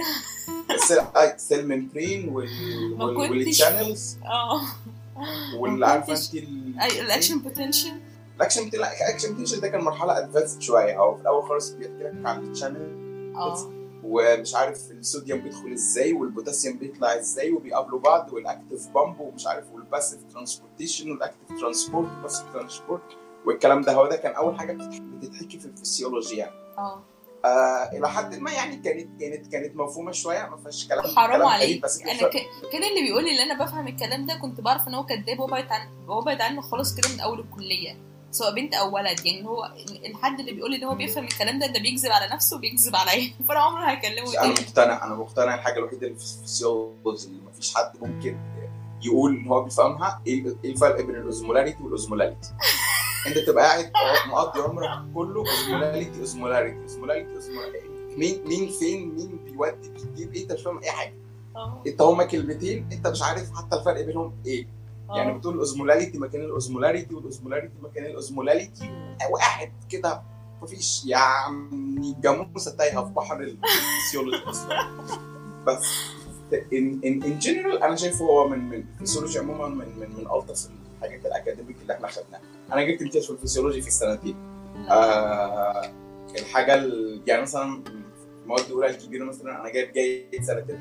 cell 1.37 1.67
membrane 1.67 2.29
وال 2.29 2.97
ما 2.97 3.05
وال- 3.05 3.17
كنتش- 3.17 3.29
وال 3.31 3.48
channels 3.48 4.17
آه. 4.25 4.61
واللي 5.57 5.77
ما 5.79 5.87
عارفه 5.87 6.07
كنتش- 6.07 6.35
انت 6.35 6.93
ال 6.99 7.05
action 7.05 7.39
potential 7.39 7.99
ال 8.35 8.40
action 8.40 8.69
بتاع 8.69 8.91
ال 8.93 8.99
action 8.99 9.33
potential 9.33 9.61
ده 9.61 9.67
كان 9.67 9.81
مرحلة 9.81 10.17
advanced 10.17 10.61
شوية. 10.61 10.99
هو 10.99 11.15
في 11.15 11.21
الأول 11.21 11.43
خالص 11.49 11.69
بيحكي 11.69 11.93
لك 12.03 12.25
عن 12.25 12.51
ال 12.51 12.61
channel 12.61 13.33
آه. 13.35 13.71
ومش 14.03 14.55
عارف 14.55 14.91
الصوديوم 14.91 15.39
بيدخل 15.41 15.71
إزاي 15.73 16.13
والبوتاسيوم 16.13 16.77
بيطلع 16.77 17.17
إزاي 17.19 17.51
وبيقابلوا 17.51 17.99
بعض 17.99 18.33
وال 18.33 18.47
active 18.47 18.87
pump 18.87 19.19
ومش 19.19 19.47
عارف 19.47 19.65
وال 19.73 19.83
passive 19.83 20.19
transportation 20.33 21.11
وال 21.11 21.23
active 21.23 21.59
transport 21.59 22.07
وال 22.11 22.19
passive 22.19 22.45
transport 22.53 23.01
والكلام 23.45 23.81
ده 23.81 23.93
هو 23.93 24.07
ده 24.07 24.15
كان 24.15 24.33
أول 24.35 24.59
حاجة 24.59 24.73
بتتح- 24.73 24.99
بتتحكي 25.01 25.59
في 25.59 25.65
الفسيولوجي 25.65 26.35
يعني. 26.37 26.51
آه. 26.77 27.03
آه 27.45 27.97
إلى 27.97 28.09
حد 28.09 28.35
ما 28.35 28.51
يعني 28.51 28.75
كانت 28.75 29.19
كانت 29.21 29.47
كانت 29.51 29.75
مفهومة 29.75 30.11
شوية 30.11 30.49
ما 30.49 30.57
فيهاش 30.57 30.87
كلام 30.87 31.03
حرام 31.15 31.43
عليك. 31.43 31.81
بس 31.83 32.01
أنا 32.01 32.13
كان 32.19 32.29
ك- 32.29 32.71
كان 32.71 32.83
اللي 32.83 33.01
بيقول 33.01 33.23
لي 33.23 33.31
اللي 33.31 33.43
أنا 33.43 33.65
بفهم 33.65 33.87
الكلام 33.87 34.25
ده 34.25 34.33
كنت 34.35 34.61
بعرف 34.61 34.87
إن 34.87 34.93
هو 34.93 35.05
كذاب 35.05 35.39
وأبعد 35.39 35.67
عن 35.71 35.87
وأبعد 36.07 36.41
عنه 36.41 36.61
خالص 36.61 36.95
كده 36.95 37.09
من 37.13 37.19
أول 37.19 37.39
الكلية 37.39 37.97
سواء 38.31 38.55
بنت 38.55 38.73
أو 38.73 38.95
ولد. 38.95 39.25
يعني 39.25 39.47
هو 39.47 39.71
الحد 40.05 40.39
اللي 40.39 40.51
بيقول 40.51 40.71
لي 40.71 40.77
إن 40.77 40.83
هو 40.83 40.95
بيفهم 40.95 41.23
الكلام 41.23 41.59
ده 41.59 41.67
ده 41.67 41.79
بيكذب 41.79 42.11
على 42.11 42.33
نفسه 42.33 42.57
وبيكذب 42.57 42.95
عليا. 42.95 43.31
فأنا 43.47 43.59
عمري 43.59 43.93
هكلمه 43.93 44.39
أنا 44.43 44.51
مقتنع 44.51 45.05
أنا 45.05 45.15
مقتنع 45.15 45.55
الحاجة 45.55 45.79
الوحيدة 45.79 46.07
اللي 46.07 46.19
في 46.19 46.23
الفسيولوجي 46.41 47.27
اللي 47.27 47.41
مفيش 47.41 47.75
حد 47.75 47.91
ممكن 48.01 48.37
يقول 49.03 49.35
إن 49.37 49.47
هو 49.47 49.63
بيفهمها 49.63 50.21
إيه 50.27 50.55
إيه 50.65 50.71
الفرق 50.71 51.01
بين 51.01 51.15
ال 51.15 51.21
osmolarity 51.21 51.83
وال 51.83 51.94
osmolality 51.94 52.49
انت 53.27 53.37
تبقى 53.37 53.63
قاعد 53.63 53.91
مقضي 54.27 54.61
عمرك 54.61 55.13
كله 55.15 55.43
osmolarity 55.49 56.19
osmolarity 56.19 56.81
osmolarity 56.81 57.33
osmolarity 57.35 57.87
مين 58.17 58.41
مين 58.47 58.69
فين 58.69 59.15
مين 59.15 59.39
بيودي 59.45 59.89
بيجيب 59.89 60.33
إيه 60.33 60.43
انت 60.43 60.51
مش 60.51 60.61
فاهم 60.63 60.79
اي 60.83 60.91
حاجة. 60.91 61.13
آه. 61.55 61.83
انت 61.87 62.01
هما 62.01 62.23
كلمتين 62.23 62.89
انت 62.91 63.07
مش 63.07 63.21
عارف 63.21 63.51
حتى 63.55 63.75
الفرق 63.75 64.01
بينهم 64.01 64.33
إيه. 64.45 64.67
يعني 65.09 65.31
آه 65.31 65.37
بتقول 65.37 65.53
الاوزمولاليتي 65.53 66.17
مكان 66.17 66.41
الاوزمولاريتي 66.41 67.15
والاوزمولاريتي 67.15 67.73
مكان 67.83 68.05
الاوزمولاليتي 68.05 68.89
واحد 69.31 69.71
كده 69.89 70.21
مفيش 70.61 71.05
يعني 71.05 72.15
جاموسة 72.21 72.75
تايهة 72.75 73.05
في 73.05 73.13
بحر 73.13 73.39
الفسيولوجي 73.39 74.43
أصلا 74.49 74.89
بس 75.67 75.85
in 76.73 76.99
in 77.05 77.23
in 77.23 77.39
general 77.39 77.83
أنا 77.83 77.95
شايفه 77.95 78.25
هو 78.25 78.47
من 78.47 78.59
من 78.69 78.83
الفسيولوجي 79.01 79.39
عموما 79.39 79.67
من 79.67 79.99
من 79.99 80.09
من 80.17 80.27
ألطف 80.31 80.69
الحاجات 81.03 81.25
ال 81.25 81.31
academic 81.31 81.77
اللي 81.81 81.93
إحنا 81.93 82.07
خدناها. 82.07 82.41
أنا 82.73 82.83
جبت 82.83 83.01
امتياز 83.01 83.25
في 83.25 83.31
الفسيولوجي 83.31 83.81
في 83.81 83.87
السنتين. 83.87 84.35
آه 84.89 85.91
الحاجة 86.39 86.73
ال- 86.75 87.21
يعني 87.27 87.41
مثلا 87.41 87.83
المواد 88.43 88.65
الأولى 88.65 88.89
الكبيرة 88.89 89.25
مثلا 89.25 89.61
أنا 89.61 89.69
جايب 89.69 89.91
جاي 89.93 90.29
سنتين 90.41 90.79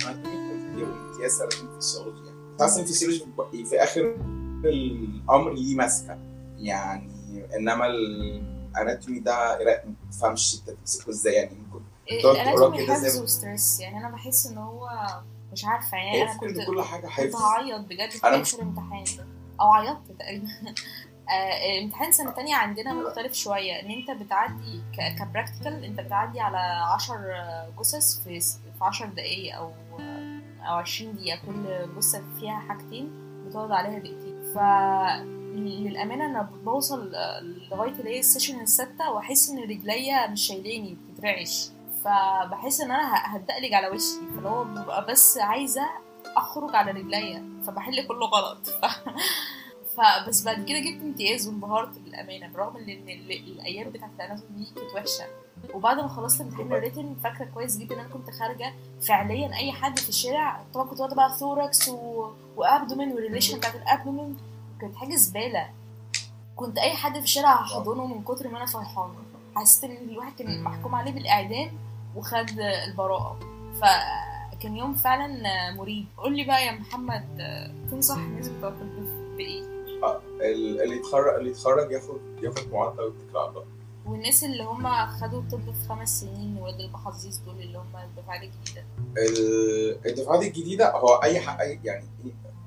وامتياز 0.77 1.33
سنتين 1.39 1.69
في 1.73 1.79
السيولوجي 1.79 2.27
يعني 2.27 2.57
تحس 2.59 2.79
الفسيولوجي 2.79 3.25
في- 3.65 3.83
آخر 3.83 4.17
الأمر 4.65 5.53
ليه 5.55 5.75
ماسكة. 5.77 6.19
يعني 6.59 7.11
إنما 7.57 7.87
ال 7.87 8.03
anatomy 8.03 9.19
ده 9.21 9.59
ما 9.87 9.95
تفهمش 10.13 10.61
أنت 10.61 10.71
تمسكه 10.79 11.11
إزاي. 11.11 11.35
يعني 11.35 11.51
ممكن 11.57 11.85
تقعد 12.23 12.35
تقرا 12.35 12.43
ال 12.43 12.48
anatomy 12.48 12.85
كده 12.87 12.95
حفظ 12.95 13.23
و 13.23 13.30
stress. 13.30 13.81
يعني 13.81 13.99
أنا 13.99 14.11
بحس 14.11 14.47
إن 14.47 14.59
هو 14.59 14.89
مش 15.53 15.65
عارفة. 15.65 15.97
يعني 15.97 16.23
أنا 16.23 16.37
كنت 16.39 16.67
كل 16.67 16.83
حاجة 16.83 17.01
كنت 17.01 17.11
حفظ. 17.11 17.37
هعيط 17.37 17.81
بجد 17.81 18.11
في 18.11 18.27
آخر 18.27 18.63
امتحان. 18.63 19.05
أو 19.61 19.73
عيطت 19.73 20.11
تقريبا. 20.19 20.47
آه، 21.31 21.83
امتحان 21.83 22.13
سنة 22.13 22.31
تانية 22.31 22.57
عندنا 22.57 22.93
مختلف 22.95 23.33
شوية. 23.33 23.73
إن 23.83 23.91
أنت 23.91 24.11
بتعدي 24.23 24.83
ك 25.19 25.25
practical 25.25 25.85
أنت 25.85 26.01
بتعدي 26.01 26.41
على 26.41 26.59
عشر 26.95 27.19
جثث 27.79 28.25
في 28.25 28.41
في 28.79 28.85
عشر 28.85 29.07
دقايق 29.07 29.57
أو 29.57 29.73
أو 30.69 30.75
عشرين 30.75 31.15
دقيقة. 31.17 31.41
كل 31.47 31.95
جثة 31.97 32.23
فيها 32.41 32.59
حاجتين 32.69 33.11
بتقعد 33.47 33.71
عليها 33.73 33.99
دقيقتين. 33.99 34.53
ف 34.55 34.59
للأمانة 35.59 36.27
أنا 36.27 36.43
بوصل 36.65 37.13
لغاية 37.71 37.91
اللي 37.91 38.11
هي 38.15 38.19
السيشن 38.19 38.61
الستة 38.61 39.11
وأحس 39.11 39.51
إن 39.51 39.59
رجليا 39.59 40.27
مش 40.27 40.47
شايلاني 40.47 40.95
بتترعش. 41.09 41.69
فبحس 42.05 42.81
إن 42.81 42.91
أنا 42.91 43.15
ه- 43.15 43.27
هتدقلج 43.37 43.75
على 43.75 43.89
وشي. 43.89 44.17
فاللي 44.35 44.49
هو 44.49 44.65
ببقى 44.65 45.07
بس 45.07 45.39
عايزة 45.39 45.83
أخرج 46.37 46.75
على 46.77 46.91
رجليا 46.91 47.45
فبحل 47.67 48.07
كله 48.07 48.27
غلط. 48.27 48.67
ف... 48.69 48.85
فبس 49.97 50.43
بعد 50.45 50.65
كده 50.65 50.79
جبت 50.79 51.03
امتياز 51.03 51.49
وانبهرت 51.49 51.99
بالأمانة 51.99 52.49
برغم 52.53 52.77
إن 52.77 52.91
ال- 52.91 53.11
ال- 53.11 53.53
الأيام 53.53 53.91
بتاعت 53.91 54.11
الأناتومي 54.17 54.59
دي 54.59 54.65
كانت 54.65 54.95
وحشة. 54.95 55.25
وبعد 55.75 55.97
ما 55.97 56.09
خلصت 56.09 56.41
امتحان 56.41 56.73
ال 56.73 56.78
written 56.78 57.17
فاكرة 57.25 57.45
كويس 57.45 57.77
جدا 57.77 57.95
إن 57.95 58.01
أنا 58.01 58.09
كنت 58.09 58.31
خارجة 58.31 58.75
فعليا 59.03 59.55
أي 59.57 59.73
حد 59.73 59.99
في 59.99 60.09
الشارع 60.09 60.63
طبعا 60.75 60.87
كنت 60.87 61.01
واخدة 61.01 61.17
بقى 61.17 61.33
thorax 61.39 61.89
و... 61.89 62.31
و 62.57 62.64
abdomen 62.64 63.13
وال 63.13 63.22
relation 63.22 63.59
بتاعت 63.59 63.75
ال 63.75 63.82
abdomen 63.83 64.37
كانت 64.81 64.97
حاجة 64.97 65.15
زبالة. 65.15 65.71
كنت 66.57 66.79
أي 66.79 66.91
حد 66.97 67.13
في 67.19 67.25
الشارع 67.25 67.55
هحضنه 67.55 68.07
من 68.07 68.23
كتر 68.25 68.49
ما 68.49 68.57
أنا 68.59 68.67
فرحانة. 68.67 69.15
حسيت 69.57 69.91
إن 69.91 70.09
الواحد 70.09 70.33
كان 70.39 70.63
محكوم 70.63 70.95
عليه 70.95 71.13
بالإعدام 71.13 71.71
وخد 72.17 72.51
البراءة. 72.89 73.39
فكان 74.59 74.77
يوم 74.77 74.95
فعلا 74.95 75.71
مريب. 75.75 76.05
قول 76.17 76.37
لي 76.37 76.45
بقى 76.45 76.67
يا 76.67 76.73
محمد 76.73 77.25
تنصح 77.91 78.17
الناس 78.17 78.49
بتوع 78.49 78.69
الطب 78.69 79.07
بإيه؟ 79.37 79.63
ال- 80.41 80.83
اللي 80.83 80.97
يتخرج 80.97 81.35
اللي 81.35 81.51
يتخرج 81.51 81.91
ياخد 81.93 82.21
ياخد 82.43 82.73
معادله 82.73 83.05
ويتكل 83.05 83.37
على 83.39 83.49
الله 83.49 83.65
والناس 84.07 84.45
اللي 84.45 84.63
هم 84.63 85.07
خدوا 85.07 85.41
الطب 85.41 85.61
في 85.65 85.89
خمس 85.89 86.21
سنين 86.21 86.57
ولاد 86.61 86.81
المحظوظ 86.81 87.39
دول 87.39 87.61
اللي 87.61 87.79
هم 87.79 87.97
الدفعات 87.97 88.41
الجديدة. 88.43 88.85
ال- 89.19 90.07
الدفعات 90.07 90.43
الجديدة 90.43 90.91
هو 90.97 91.09
أي 91.15 91.39
أي 91.61 91.81
يعني 91.85 92.05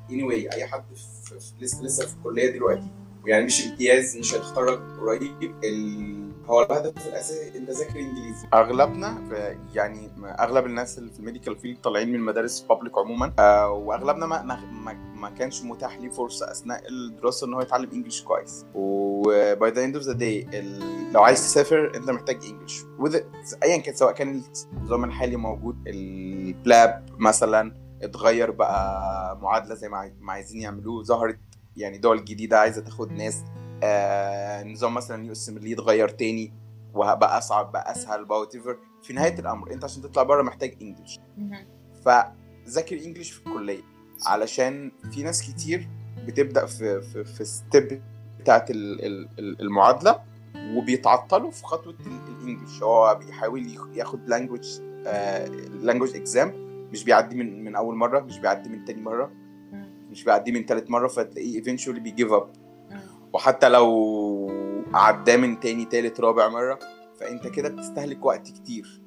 anyway 0.10 0.54
أي 0.54 0.65
حد 0.67 0.84
في 0.95 1.36
لسه 1.62 1.84
لسه 1.84 2.06
في 2.08 2.13
الكلية 2.15 2.51
دلوقتي. 2.51 2.88
ويعني 3.25 3.45
مش 3.45 3.65
امتياز 3.67 4.17
مش 4.17 4.34
هيتخرج 4.34 4.80
قريب. 4.99 5.56
ال... 5.63 6.31
هو 6.45 6.62
الهدف 6.62 7.08
الاساسي 7.08 7.58
انت 7.58 7.69
ذاكر 7.69 7.99
إنجليزي. 7.99 8.47
أغلبنا 8.54 9.17
يعني 9.73 10.10
أغلب 10.39 10.65
الناس 10.65 10.97
اللي 10.97 11.12
في 11.12 11.19
ال 11.20 11.24
medical 11.24 11.58
field 11.58 11.78
طالعين 11.82 12.12
من 12.12 12.19
مدارس 12.19 12.62
public 12.62 12.98
عموما 12.97 13.34
آه 13.39 13.69
وأغلبنا 13.71 14.25
ما, 14.25 14.41
ما, 14.43 14.56
ما, 14.71 14.93
ما 14.93 15.30
كانش 15.30 15.63
متاح 15.63 15.99
ليه 15.99 16.10
فرصة 16.10 16.51
أثناء 16.51 16.82
الدراسة 16.89 17.47
إن 17.47 17.54
هو 17.54 17.62
يتعلم 17.62 17.89
English 17.94 18.22
كويس. 18.23 18.65
و 18.74 19.06
by 19.06 19.72
the 19.72 19.84
end 19.84 19.96
of 19.96 20.06
the 20.06 20.13
day 20.13 20.48
لو 21.13 21.21
عايز 21.23 21.39
تسافر 21.41 21.91
أنت 21.95 22.10
محتاج 22.10 22.39
English 22.46 22.84
ايا 23.63 23.77
كان 23.77 23.95
سواء 23.95 24.12
كان 24.13 24.43
النظام 24.73 25.04
الحالي 25.04 25.36
موجود 25.36 25.75
ال 25.88 26.11
PLAB 26.11 27.06
مثلا 27.19 27.75
اتغير 28.01 28.51
بقى 28.51 29.38
معادلة 29.41 29.75
زي 29.75 29.89
ما 29.89 30.32
عايزين 30.34 30.62
يعملوه 30.62 31.04
ظهرت 31.04 31.39
يعني 31.75 31.97
دول 31.97 32.25
جديدة 32.25 32.60
عايزة 32.60 32.82
تاخد 32.82 33.12
ناس. 33.12 33.43
آه 33.84 34.63
نظام 34.63 34.94
مثلا 34.94 35.26
USMLE 35.26 35.72
يتغير 35.72 36.10
تاني 36.10 36.54
وبقى 36.94 37.38
أصعب 37.38 37.72
بقى 37.72 37.91
أسهل 37.91 38.26
بقى 38.26 38.46
whatever. 38.46 38.76
في 39.04 39.13
نهاية 39.13 39.39
الأمر 39.39 39.72
أنت 39.72 39.84
عشان 39.84 40.02
تطلع 40.04 40.24
بره 40.24 40.41
محتاج 40.41 40.76
English. 40.82 41.20
فذاكر 42.06 42.96
English 43.06 43.32
في 43.32 43.48
الكلية 43.48 43.82
علشان 44.26 44.91
في 45.12 45.24
ناس 45.24 45.41
كتير 45.52 45.88
بتبدأ 46.28 46.65
في 46.65 47.02
في 47.02 47.24
في 47.24 47.46
step 47.46 48.02
بتاعت 48.39 48.72
ال- 48.72 49.06
ال- 49.06 49.30
ال- 49.39 49.62
المعادلة 49.62 50.20
وبيتعطلوا 50.76 51.52
في 51.52 51.63
خطوة 51.65 51.94
ال- 51.94 52.36
ال 52.41 52.47
English 52.47 52.84
هو 52.84 53.15
بيحاول 53.26 53.78
ياخد 53.96 54.30
language 54.30 54.80
language 55.82 56.15
exam 56.15 56.54
مش 56.91 57.04
بيعدي 57.04 57.36
من 57.36 57.63
من 57.63 57.76
أول 57.76 57.96
مرة 57.96 58.20
مش 58.20 58.39
بيعدي 58.39 58.70
من 58.70 58.86
تاني 58.86 59.02
مرة. 59.02 59.32
مش 60.12 60.24
بيعدي 60.24 60.52
من 60.52 60.65
تالت 60.65 60.89
مرة 60.91 61.08
فتلاقيه 61.08 61.62
eventually 61.63 62.00
بي 62.00 62.10
give 62.10 62.32
up. 62.32 62.52
وحتى 63.34 63.70
لو 63.70 64.52
عداه 64.94 65.36
من 65.38 65.60
تاني 65.60 65.86
تالت 65.86 66.20
رابع 66.20 66.48
مرة 66.48 66.80
فأنت 67.20 67.48
كده 67.48 67.70
بتستهلك 67.70 68.26
وقت 68.26 68.48
كتير. 68.48 69.02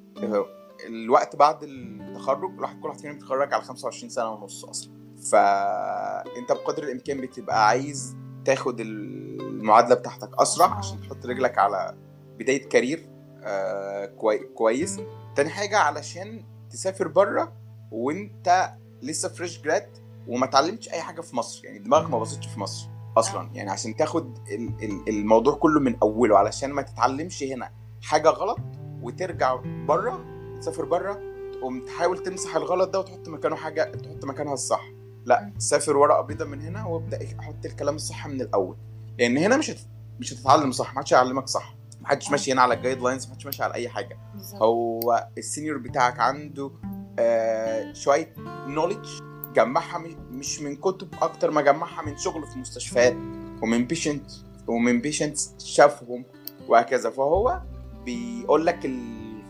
الوقت 0.87 1.37
بعد 1.37 1.63
التخرج 1.63 2.51
الواحد 2.55 2.81
كل 2.81 2.89
واحد 2.89 3.01
فينا 3.01 3.13
بيتخرج 3.13 3.53
على 3.55 3.63
25 3.63 4.11
سنة 4.11 4.31
ونص 4.31 4.65
أصلا. 4.65 4.93
فأنت 5.33 6.53
بقدر 6.53 6.83
الإمكان 6.83 7.21
بتبقى 7.21 7.69
عايز 7.69 8.17
تاخد 8.45 8.81
المعادلة 8.81 9.95
بتاعتك 9.95 10.31
أسرع 10.41 10.67
عشان 10.67 11.01
تحط 11.01 11.27
رجلك 11.27 11.59
على 11.59 11.95
بداية 12.39 12.69
career 12.69 13.09
آه 13.45 14.07
كوي 14.07 14.39
كويس. 14.39 15.01
تاني 15.37 15.51
حاجة 15.51 15.79
علشان 15.79 16.45
تسافر 16.71 17.09
بره 17.09 17.53
وأنت 17.91 18.71
لسه 19.03 19.29
fresh 19.29 19.63
grad 19.63 19.89
وما 20.29 20.45
اتعلمتش 20.45 20.89
أي 20.89 21.01
حاجة 21.01 21.21
في 21.21 21.37
مصر. 21.37 21.65
يعني 21.65 21.79
دماغك 21.79 22.11
ما 22.11 22.19
باظتش 22.19 22.47
في 22.47 22.61
مصر. 22.61 22.89
أصلا. 23.17 23.51
يعني 23.55 23.71
عشان 23.71 23.97
تاخد 23.97 24.39
ال- 24.49 24.85
ال- 24.85 25.09
الموضوع 25.09 25.55
كله 25.55 25.81
من 25.81 25.97
أوله 26.03 26.39
علشان 26.39 26.71
ما 26.73 26.83
تتعلمش 26.83 27.43
هنا 27.43 27.71
حاجة 28.03 28.29
غلط 28.29 28.59
وترجع 29.03 29.55
بره 29.65 30.25
تسافر 30.61 30.85
بره 30.85 31.21
تقوم 31.53 31.85
تحاول 31.85 32.19
تمسح 32.19 32.57
الغلط 32.57 32.91
ده 32.91 32.99
وتحط 32.99 33.29
مكانه 33.29 33.57
حاجة 33.57 33.83
تحط 33.83 34.25
مكانها 34.25 34.53
الصح. 34.55 34.83
لا 35.25 35.53
سافر 35.59 35.97
ورقه 35.97 36.21
بيضاء 36.21 36.49
من 36.49 36.61
هنا 36.61 36.85
وابدأ 36.87 37.19
أحط 37.41 37.65
الكلام 37.65 37.95
الصح 37.95 38.27
من 38.27 38.41
الأول. 38.41 38.77
لأن 39.19 39.37
هنا 39.39 39.57
مش 39.57 39.71
هت... 39.71 39.79
مش 40.21 40.33
هتتعلم 40.35 40.73
صح 40.73 40.95
ما 40.95 41.01
حدش 41.01 41.15
هيعلمك 41.15 41.49
صح. 41.49 41.75
ما 42.01 42.09
حدش 42.09 42.31
ماشي 42.31 42.53
هنا 42.53 42.63
على 42.63 42.75
ال 42.75 43.03
guidelines 43.03 43.27
ما 43.27 43.33
حدش 43.35 43.47
ماشي 43.47 43.63
على 43.63 43.75
أي 43.75 43.89
حاجة. 43.89 44.19
هو 44.55 45.29
ال 45.39 45.44
senior 45.44 45.79
بتاعك 45.79 46.21
عنده 46.21 46.71
آه 47.19 47.93
شوية 47.93 48.35
knowledge 48.67 49.09
جمعها 49.55 50.05
مش 50.31 50.61
من 50.61 50.77
كتب 50.77 51.09
أكتر 51.23 51.51
ما 51.51 51.63
جمعها 51.63 52.03
من 52.03 52.17
شغل 52.17 52.47
في 52.47 52.59
مستشفيات. 52.59 53.17
ومن 53.63 53.85
patient 53.85 54.31
ومن 54.67 55.01
patients 55.01 55.55
شافهم 55.59 56.25
وهكذا. 56.69 57.11
فهو 57.11 57.63
بيقول 58.05 58.67
لك 58.67 58.91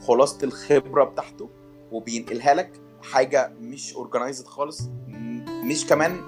خلاصة 0.07 0.45
الخبرة 0.45 1.05
بتاعته 1.05 1.51
وبينقلها 1.93 2.55
لك 2.55 2.81
حاجة 3.03 3.53
مش 3.61 3.95
organized 3.95 4.47
خالص. 4.47 4.89
مش 5.65 5.87
كمان 5.87 6.21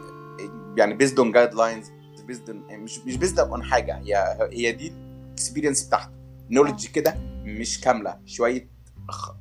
يعني 0.77 0.95
based 0.95 1.19
on 1.19 1.33
guidelines 1.33 1.91
based 2.27 2.51
مش 2.51 2.99
مش 2.99 3.17
based 3.17 3.39
on 3.39 3.63
حاجة. 3.63 3.99
هي 3.99 4.39
هي 4.53 4.73
دي 4.73 4.89
ال 4.89 4.97
experience 4.97 5.83
بتاعته. 5.87 6.11
knowledge 6.51 6.87
كده 6.87 7.15
مش 7.45 7.81
كاملة. 7.81 8.21
شوية 8.27 8.69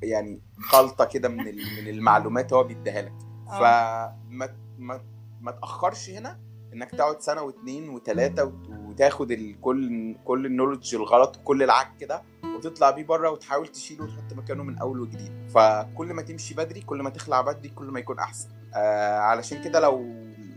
يعني 0.03 0.41
خلطة 0.59 1.05
كده 1.05 1.29
من 1.29 1.37
من 1.55 1.87
المعلومات 1.87 2.53
هو 2.53 2.63
بيديها 2.63 3.01
لك. 3.01 3.13
فما 3.47 4.49
ما 4.79 5.01
ما 5.41 5.51
تأخرش 5.51 6.09
هنا 6.09 6.39
إنك 6.73 6.91
تقعد 6.91 7.21
سنة 7.21 7.41
واثنين 7.41 7.89
وثلاثه 7.89 8.43
وت- 8.43 8.69
وتاخد 8.85 9.31
ال- 9.31 9.61
كل 9.61 10.15
كل 10.25 10.45
ال 10.45 10.50
knowledge 10.50 10.95
الغلط 10.95 11.37
وكل 11.37 11.63
العك 11.63 11.97
كده 11.99 12.21
وتطلع 12.57 12.91
بيه 12.91 13.05
بره 13.05 13.29
وتحاول 13.29 13.67
تشيله 13.67 14.03
وتحط 14.03 14.33
مكانه 14.33 14.63
من 14.63 14.77
أول 14.77 14.99
وجديد. 15.01 15.49
فكل 15.49 16.13
ما 16.13 16.21
تمشي 16.21 16.53
بدري 16.53 16.81
كل 16.81 17.01
ما 17.03 17.09
تخلع 17.09 17.41
بدري 17.41 17.69
كل 17.69 17.85
ما 17.85 17.99
يكون 17.99 18.19
أحسن. 18.19 18.49
آه 18.75 19.17
علشان 19.19 19.63
كده 19.63 19.79
لو 19.79 20.05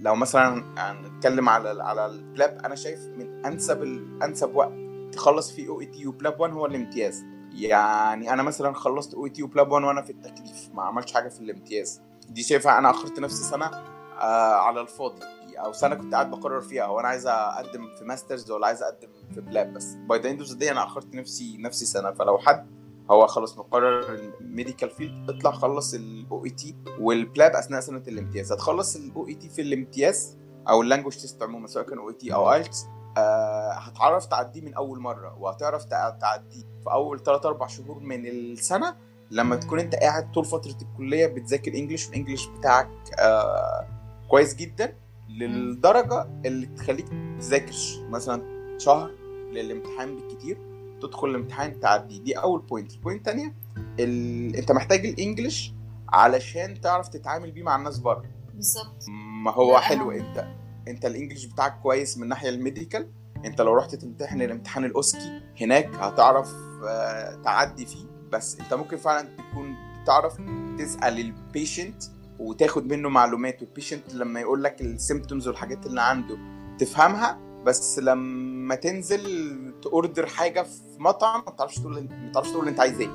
لو 0.01 0.15
مثلا 0.15 0.65
هنتكلم 0.79 1.49
على 1.49 1.83
على 1.83 2.07
ال 2.07 2.17
PLAB 2.17 2.59
أنا 2.65 2.75
شايف 2.75 3.01
من 3.01 3.47
أنسب 3.47 3.83
أنسب 4.23 4.55
وقت 4.55 4.73
تخلص 5.13 5.53
فيه 5.53 5.69
OET 5.69 6.07
و 6.07 6.13
PLAB 6.13 6.41
1 6.41 6.53
هو 6.53 6.67
الامتياز. 6.67 7.25
يعني 7.53 8.33
أنا 8.33 8.43
مثلا 8.43 8.73
خلصت 8.73 9.15
OET 9.15 9.43
و 9.43 9.49
PLAB 9.49 9.73
1 9.73 9.85
وأنا 9.85 10.03
في 10.03 10.11
التكليف 10.13 10.71
ما 10.75 10.83
عملتش 10.83 11.15
حاجة 11.15 11.29
في 11.29 11.41
الامتياز. 11.41 12.01
دي 12.29 12.43
شايفها 12.43 12.79
أنا 12.79 12.91
آخرت 12.91 13.21
نفسي 13.21 13.45
سنة 13.45 13.67
آه 13.67 14.55
على 14.57 14.81
الفاضي. 14.81 15.21
أو 15.59 15.73
سنة 15.73 15.95
كنت 15.95 16.15
قاعد 16.15 16.31
بقرر 16.31 16.61
فيها 16.61 16.85
هو 16.85 17.01
أنا 17.01 17.09
عايز 17.09 17.27
أقدم 17.27 17.95
في 17.99 18.05
masters 18.05 18.51
ولا 18.51 18.67
عايز 18.67 18.83
أقدم 18.83 19.09
في 19.35 19.41
PLAB 19.41 19.73
بس. 19.75 19.95
by 19.95 20.19
the 20.21 20.31
end 20.31 20.41
of 20.41 20.63
أنا 20.63 20.85
آخرت 20.85 21.15
نفسي 21.15 21.57
نفسي 21.59 21.87
سنة. 21.87 22.11
فلو 22.13 22.39
حد 22.39 22.71
هو 23.11 23.27
خلاص 23.27 23.59
مقرر 23.59 24.15
ال 24.15 24.24
medical 24.24 24.91
field 24.91 25.31
اطلع 25.31 25.51
خلص 25.51 25.95
ال 25.95 26.45
OET 26.45 26.51
وال 26.51 26.77
PLAB 27.01 27.53
أثناء 27.53 27.81
سنة 27.81 28.03
الامتياز. 28.09 28.53
هتخلص 28.53 28.97
ال 28.97 29.27
OET 29.29 29.49
في 29.49 29.63
الامتياز 29.63 30.39
أو 30.69 30.83
ال 30.83 30.86
language 30.86 31.13
test 31.17 31.43
عموما 31.43 31.67
سواء 31.67 31.85
كان 31.85 31.99
أو 31.99 32.09
اي 32.09 32.15
تي 32.15 32.35
أو 32.35 32.53
ايلتس 32.53 32.87
آه 33.17 33.73
هتعرف 33.73 34.27
تعديه 34.27 34.61
من 34.61 34.75
أول 34.75 34.99
مرة 35.01 35.37
وهتعرف 35.39 35.85
تع- 35.85 36.11
تعديه 36.11 36.63
في 36.85 36.91
أول 36.93 37.23
3 37.23 37.49
4 37.49 37.69
شهور 37.69 37.99
من 38.01 38.27
السنة 38.27 38.97
لما 39.31 39.57
تكون 39.57 39.79
انت 39.79 39.95
قاعد 39.95 40.33
طول 40.33 40.45
فترة 40.45 40.77
الكلية 40.83 41.27
بتذاكر 41.27 41.75
English 41.75 42.07
وال 42.07 42.16
English 42.16 42.47
بتاعك 42.47 42.89
آه 43.19 43.89
كويس 44.29 44.55
جدا 44.55 44.95
للدرجة 45.29 46.29
اللي 46.45 46.67
تخليك 46.67 47.09
تذاكر 47.39 47.75
مثلا 48.11 48.43
شهر 48.79 49.11
للامتحان 49.53 50.17
بالكتير 50.17 50.59
تدخل 51.03 51.29
الامتحان 51.29 51.81
تعدي. 51.81 52.19
دي 52.19 52.39
أول 52.39 52.61
point 52.61 52.93
ال 52.93 52.99
point 52.99 53.29
الثانية 53.29 53.55
ال... 54.01 54.57
انت 54.57 54.73
محتاج 54.73 55.07
ال 55.07 55.15
English 55.15 55.73
علشان 56.09 56.81
تعرف 56.81 57.09
تتعامل 57.09 57.51
بيه 57.51 57.63
مع 57.63 57.77
الناس 57.77 57.99
بره. 57.99 58.25
بالظبط. 58.55 59.05
ما 59.45 59.51
هو 59.51 59.79
حلو. 59.79 60.11
انت 60.11 60.49
انت 60.89 61.05
ال 61.07 61.11
English 61.12 61.45
بتاعك 61.47 61.81
كويس 61.81 62.17
من 62.17 62.23
الناحيه 62.23 62.49
ال 62.49 62.55
medical. 62.55 63.09
انت 63.45 63.61
لو 63.61 63.75
رحت 63.75 63.95
تمتحن 63.95 64.43
الامتحان 64.43 64.85
ال 64.85 64.96
OSCE 64.96 65.41
هناك 65.61 65.95
هتعرف 65.95 66.55
آه، 66.89 67.35
تعدي 67.45 67.87
فيه. 67.87 68.18
بس 68.33 68.61
انت 68.61 68.75
ممكن 68.75 68.97
فعلا 68.97 69.29
تكون 69.39 69.77
تعرف 70.07 70.37
تسأل 70.79 71.19
ال 71.21 71.31
patient 71.31 72.03
وتاخد 72.39 72.87
منه 72.87 73.09
معلومات. 73.09 73.63
وال 73.63 73.74
patient 73.74 74.15
لما 74.15 74.41
يقول 74.41 74.65
لك 74.65 74.81
ال 74.81 74.88
symptoms 74.88 75.49
والحاجات 75.49 75.87
اللي 75.87 76.03
عنده 76.03 76.39
تفهمها 76.79 77.39
بس 77.67 77.99
لما 77.99 78.75
تنزل 78.75 79.75
ت 79.83 79.90
order 79.90 80.27
حاجة 80.27 80.63
في 80.63 80.83
مطعم 80.99 81.43
ما 81.47 81.53
تعرفش 81.53 81.79
تقول 81.79 82.09
ما 82.11 82.33
تعرفش 82.33 82.51
تقول 82.51 82.69
أنت 82.69 82.81
عايز 82.81 83.01
إيه. 83.01 83.11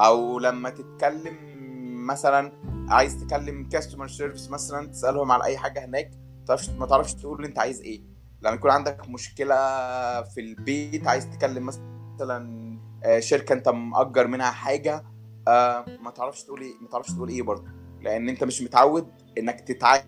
أو 0.00 0.38
لما 0.38 0.70
تتكلم 0.70 1.36
مثلا 2.06 2.52
عايز 2.88 3.24
تكلم 3.24 3.68
customer 3.68 4.08
service 4.08 4.50
مثلا 4.50 4.86
تسألهم 4.86 5.32
على 5.32 5.44
أي 5.44 5.58
حاجة 5.58 5.84
هناك 5.84 6.10
ما 6.10 6.44
تعرفش 6.46 6.70
ما 6.70 6.86
تعرفش 6.86 7.14
تقول 7.14 7.44
أنت 7.44 7.58
عايز 7.58 7.80
إيه. 7.80 8.02
لما 8.42 8.54
يكون 8.54 8.70
عندك 8.70 9.08
مشكلة 9.08 9.54
في 10.22 10.40
البيت 10.40 11.06
عايز 11.06 11.30
تكلم 11.30 11.66
مثلا 11.66 12.65
شركة 13.18 13.52
انت 13.52 13.68
مأجر 13.68 14.26
منها 14.26 14.50
حاجة 14.50 15.04
آه، 15.48 15.84
ما 16.02 16.10
تعرفش 16.10 16.42
تقول 16.42 16.60
إيه 16.60 16.72
ما 16.80 16.88
تعرفش 16.88 17.12
تقول 17.12 17.28
إيه 17.28 17.42
برضه. 17.42 17.64
لأن 18.02 18.28
انت 18.28 18.44
مش 18.44 18.62
متعود 18.62 19.08
إنك 19.38 19.60
تتعامل 19.60 20.06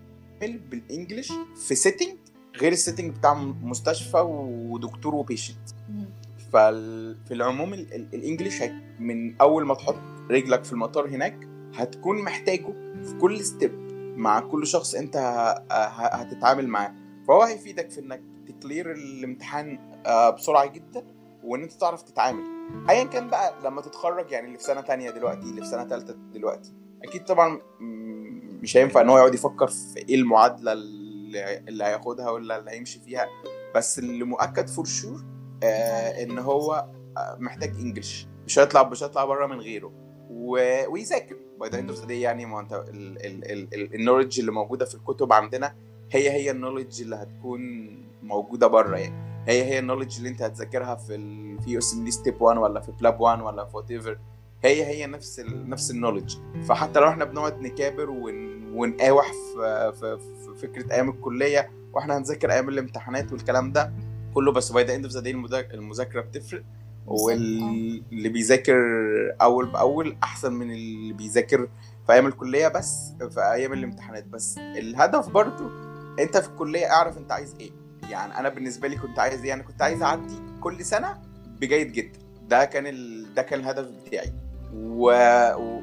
بال 0.70 0.84
English 0.84 1.32
في 1.66 1.74
setting 1.74 2.16
غير 2.56 2.72
ال 2.72 2.78
setting 2.78 3.16
بتاع 3.16 3.34
مستشفى 3.62 4.18
ودكتور 4.70 5.14
و 5.14 5.20
patient. 5.20 5.68
ففي 6.52 7.30
العموم 7.34 7.74
ال- 7.74 7.94
ال- 7.94 8.14
ال 8.14 8.20
English 8.20 8.62
من 8.98 9.40
أول 9.40 9.66
ما 9.66 9.74
تحط 9.74 9.96
رجلك 10.30 10.64
في 10.64 10.72
المطار 10.72 11.08
هناك 11.08 11.48
هتكون 11.74 12.22
محتاجه 12.22 12.72
في 13.04 13.14
كل 13.20 13.40
step 13.44 13.72
مع 14.16 14.40
كل 14.40 14.66
شخص 14.66 14.94
انت 14.94 15.16
هتتعامل 15.70 16.68
معاه. 16.68 16.94
فهو 17.28 17.42
هيفيدك 17.42 17.90
في 17.90 18.00
إنك 18.00 18.20
ت 18.48 18.56
clear 18.56 18.92
الامتحان 18.92 19.78
آه، 20.06 20.30
بسرعة 20.30 20.66
جدا 20.66 21.02
وإن 21.44 21.62
أنت 21.62 21.72
تعرف 21.72 22.02
تتعامل. 22.02 22.57
ايا 22.90 23.04
كان 23.04 23.28
بقى 23.28 23.54
لما 23.64 23.80
تتخرج 23.80 24.30
يعني 24.30 24.46
اللي 24.46 24.58
في 24.58 24.64
سنة 24.64 24.80
تانية 24.80 25.10
دلوقتي 25.10 25.42
اللي 25.42 25.60
في 25.60 25.66
سنة 25.66 25.88
ثالثه 25.88 26.16
دلوقتي 26.32 26.72
أكيد 27.04 27.24
طبعا 27.24 27.60
مش 28.62 28.76
هينفع 28.76 29.00
إن 29.00 29.08
هو 29.08 29.18
يقعد 29.18 29.34
يفكر 29.34 29.66
في 29.66 29.98
إيه 30.08 30.14
المعادلة 30.14 30.72
اللي 31.68 31.84
هياخدها 31.84 32.30
ولا 32.30 32.58
اللي 32.58 32.70
هيمشي 32.70 33.00
فيها. 33.00 33.26
بس 33.74 33.98
اللي 33.98 34.24
مؤكد 34.24 34.68
for 34.68 34.84
sure 34.84 35.24
آه 35.62 36.22
إن 36.22 36.38
هو 36.38 36.86
آه، 37.16 37.36
محتاج 37.40 37.70
English 37.70 38.26
مش 38.46 38.58
هيطلع 38.58 38.88
مش 38.88 39.02
هيطلع 39.02 39.24
بره 39.24 39.46
من 39.46 39.60
غيره. 39.60 39.92
و... 40.30 40.58
ويذاكر. 40.88 41.36
by 41.60 41.70
the 41.70 41.78
end 41.78 42.10
يعني 42.10 42.46
ما 42.46 42.60
أنت 42.60 42.84
ال 43.94 43.99
knowledge 43.99 44.40
اللي 44.40 44.52
موجودة 44.52 44.84
في 44.84 44.94
الكتب 44.94 45.32
عندنا 45.32 45.74
هي 46.12 46.30
هي 46.30 46.50
ال 46.50 46.56
knowledge 46.56 47.02
اللي 47.02 47.16
هتكون 47.16 47.60
موجودة 48.22 48.66
بره 48.66 48.96
يعني. 48.96 49.37
هي 49.48 49.64
هي 49.64 49.78
ال 49.78 49.82
knowledge 49.82 50.16
اللي 50.16 50.28
انت 50.28 50.42
هتذاكرها 50.42 50.94
في 50.94 51.14
ال... 51.14 51.58
في 51.62 51.78
USMLE 51.78 52.10
step 52.10 52.42
1 52.42 52.58
ولا 52.58 52.80
في 52.80 52.92
PLAB 52.92 53.20
1 53.20 53.40
ولا 53.42 53.64
في 53.64 53.76
whatever 53.76 54.18
هي 54.64 54.84
هي 54.86 55.06
نفس 55.06 55.40
ال... 55.40 55.70
نفس 55.70 55.90
ال 55.90 55.95
knowledge 55.95 56.36
فحتى 56.68 57.00
لو 57.00 57.08
إحنا 57.08 57.24
بنقعد 57.24 57.60
نكابر 57.60 58.10
ون... 58.10 58.58
ونقاوح 58.74 59.32
في... 59.32 59.92
في... 60.00 60.18
في 60.18 60.66
فكرة 60.66 60.94
أيام 60.94 61.08
الكلية 61.08 61.70
وإحنا 61.92 62.18
هنذاكر 62.18 62.52
أيام 62.52 62.68
الامتحانات 62.68 63.32
والكلام 63.32 63.72
ده 63.72 63.92
كله 64.34 64.52
بس 64.52 64.72
by 64.72 64.84
the 64.84 64.94
end 64.94 65.04
of 65.04 65.14
the 65.14 65.60
المذاكرة 65.74 66.20
بتفرق. 66.20 66.62
واللي 67.06 68.28
بيذاكر 68.28 68.74
أول 69.42 69.66
بأول 69.66 70.16
أحسن 70.22 70.52
من 70.52 70.70
اللي 70.70 71.12
بيذاكر 71.12 71.68
في 72.06 72.12
أيام 72.12 72.26
الكلية 72.26 72.68
بس 72.68 73.12
في 73.30 73.40
أيام 73.52 73.72
الامتحانات. 73.72 74.26
بس 74.26 74.58
الهدف 74.58 75.28
برضو 75.28 75.64
أنت 76.18 76.36
في 76.38 76.48
الكلية 76.48 76.86
أعرف 76.90 77.18
أنت 77.18 77.32
عايز 77.32 77.54
إيه. 77.60 77.70
يعني 78.10 78.38
أنا 78.38 78.48
بالنسبة 78.48 78.88
لي 78.88 78.96
كنت 78.96 79.18
عايز 79.18 79.44
إيه؟ 79.44 79.54
أنا 79.54 79.62
كنت 79.62 79.82
عايز 79.82 80.02
أعدي 80.02 80.34
كل 80.60 80.84
سنة 80.84 81.22
بجيد 81.60 81.92
جدا. 81.92 82.18
ده 82.42 82.64
كان 82.64 82.86
ال... 82.86 83.34
ده 83.34 83.42
كان 83.42 83.60
الهدف 83.60 83.86
بتاعي. 83.86 84.32
و... 84.74 85.10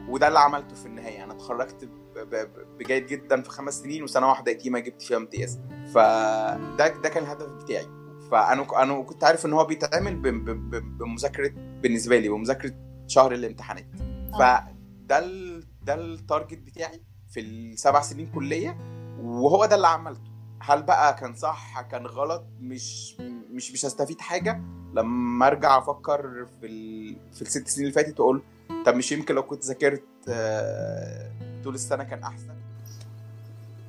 وده 0.10 0.28
اللي 0.28 0.40
عملته 0.40 0.76
في 0.76 0.86
النهاية. 0.86 1.24
أنا 1.24 1.34
اتخرجت 1.34 1.86
ب... 1.86 2.20
ب... 2.20 2.48
بجيد 2.80 3.08
جدا 3.08 3.42
في 3.42 3.50
خمس 3.50 3.80
سنين 3.82 4.04
وسنة 4.04 4.28
واحدة 4.28 4.52
يتيمه 4.52 4.80
جبت 4.80 5.02
فيها 5.02 5.18
امتياز. 5.18 5.60
فده 5.94 6.88
ده 6.88 7.10
كان 7.10 7.24
الهدف 7.24 7.48
بتاعي. 7.48 7.88
فأنا 8.32 8.84
أنا 8.84 9.02
كنت 9.02 9.24
عارف 9.24 9.46
إن 9.46 9.54
هو 9.54 9.66
بيتعمل 9.66 10.16
ب... 10.16 10.28
ب... 10.28 10.50
ب... 10.50 10.98
بمذاكرة 10.98 11.52
بالنسبة 11.56 12.18
لي 12.18 12.30
بمذاكرة 12.30 12.74
شهر 13.08 13.34
الامتحانات. 13.34 13.88
فده 14.34 15.20
ال... 15.20 15.64
ده 15.84 15.96
التارجت 15.96 16.60
بتاعي 16.60 17.02
في 17.30 17.40
السبع 17.40 18.02
سنين 18.02 18.32
كلية 18.36 18.78
وهو 19.22 19.66
ده 19.66 19.76
اللي 19.76 19.88
عملته. 19.88 20.35
هل 20.66 20.84
بقى 20.84 21.14
كان 21.16 21.36
صح 21.36 21.82
كان 21.82 22.06
غلط؟ 22.06 22.44
مش 22.62 23.16
مش 23.52 23.72
مش 23.72 23.86
هستفيد 23.86 24.22
حاجة. 24.22 24.62
لما 24.94 25.48
أرجع 25.48 25.78
أفكر 25.78 26.48
في 26.62 26.66
ال... 26.68 27.16
في 27.34 27.42
الست 27.42 27.68
سنين 27.68 27.88
اللي 27.88 27.96
فاتت 27.96 28.20
وأقول 28.20 28.42
طب 28.86 28.96
مش 28.96 29.12
يمكن 29.12 29.36
لو 29.36 29.44
كنت 29.44 29.66
ذاكرت 29.66 30.04
آه، 30.30 31.32
طول 31.64 31.76
السنة 31.76 32.04
كان 32.04 32.24
أحسن؟ 32.24 32.56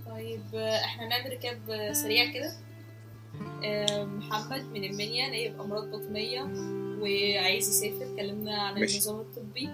طيب 0.07 0.55
إحنا 0.55 1.09
نعمل 1.09 1.33
ركاب 1.33 1.93
سريع 1.93 2.33
كده. 2.33 2.53
آه، 3.65 4.05
محمد 4.05 4.63
من 4.65 4.85
المنيا 4.85 5.29
نايب 5.29 5.61
أمراض 5.61 5.85
بطنية 5.91 6.43
وعايز 7.01 7.69
يسافر. 7.85 8.17
كلمنا 8.17 8.63
عن 8.63 8.81
ماشي. 8.81 8.95
النظام 8.95 9.21
الطبي 9.21 9.69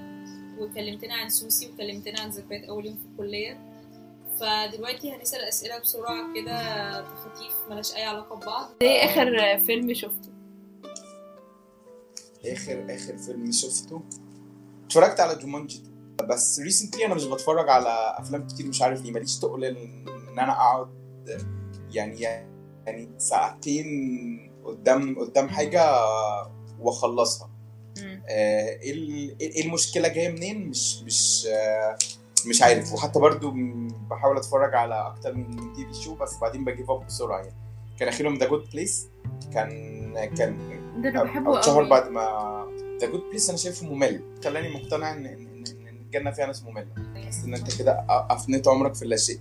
وكلمتنا 0.59 1.15
عن 1.15 1.29
سوسي 1.29 1.71
وكلمتنا 1.71 2.21
عن 2.21 2.31
ذكريات 2.31 2.65
أول 2.65 2.87
يوم 2.87 2.97
في 2.97 3.05
الكلية. 3.13 3.72
فدلوقتي 4.41 5.13
هنسأل 5.17 5.41
أسئلة 5.41 5.79
بسرعة 5.79 6.35
كده 6.35 7.01
تخطيف 7.01 7.53
ملهاش 7.71 7.95
أي 7.97 8.03
علاقة 8.05 8.37
ببعض. 8.37 8.71
إيه 8.83 9.05
آخر 9.05 9.59
فيلم 9.65 9.95
شفته؟ 9.95 10.33
آخر 12.47 12.87
آخر 12.95 13.19
فيلم 13.19 13.53
شفته؟ 13.53 14.03
اتفرجت 14.87 15.21
على 15.21 15.35
جومانجي 15.39 15.83
بس 16.29 16.61
recently 16.61 17.07
أنا 17.07 17.15
مش 17.15 17.25
بتفرج 17.25 17.69
على 17.69 18.15
أفلام 18.19 18.47
كتير 18.47 18.67
مش 18.67 18.83
عارف 18.83 19.03
ليه. 19.03 19.13
ماليش 19.13 19.39
تقل 19.39 19.65
إن 19.65 20.39
أنا 20.39 20.53
أقعد 20.53 20.89
يعني 21.93 22.21
يعني 22.21 23.09
ساعتين 23.19 23.87
قدام 24.65 25.19
قدام 25.19 25.49
حاجة 25.49 25.83
وأخلصها. 26.81 27.51
آه، 28.29 28.69
إيه 28.81 28.93
ال- 28.93 29.37
إيه 29.41 29.65
المشكلة 29.67 30.09
جاية 30.09 30.29
منين؟ 30.29 30.69
مش 30.69 31.03
مش 31.03 31.47
آه، 31.51 31.99
مش 32.47 32.63
عارف. 32.63 32.93
وحتى 32.93 33.19
برضو 33.21 33.51
بحاول 34.11 34.37
أتفرج 34.37 34.75
على 34.75 34.95
أكتر 35.07 35.35
من 35.35 35.73
TV 35.73 35.95
show 35.95 36.15
بس 36.15 36.39
بعدين 36.39 36.65
ب 36.65 36.70
give 36.70 36.91
up 36.91 37.07
بسرعة 37.07 37.39
يعني. 37.39 37.55
كان 37.99 38.09
اخرهم 38.09 38.35
The 38.35 38.49
Good 38.49 38.71
Place 38.73 39.09
كان 39.55 39.69
كان 40.37 40.59
ده 41.03 41.09
أنا 41.09 41.23
بحبه 41.25 41.61
قوي. 41.61 41.89
بعد 41.89 42.11
ما 42.11 42.67
The 43.01 43.07
Good 43.11 43.21
Place 43.31 43.49
أنا 43.49 43.59
شايفه 43.59 43.87
ممل. 43.87 44.23
خلاني 44.45 44.69
مقتنع 44.75 45.13
ان 45.13 45.27
ان 45.27 45.65
إن 45.89 45.89
الجنة 45.89 46.31
فيها 46.31 46.47
ناس 46.47 46.63
مملة. 46.65 46.87
بس 47.29 47.45
إن 47.45 47.55
أنت 47.55 47.79
كده 47.79 48.05
أفنيت 48.09 48.69
عمرك 48.69 48.95
في 48.95 49.03
اللاشيء 49.03 49.39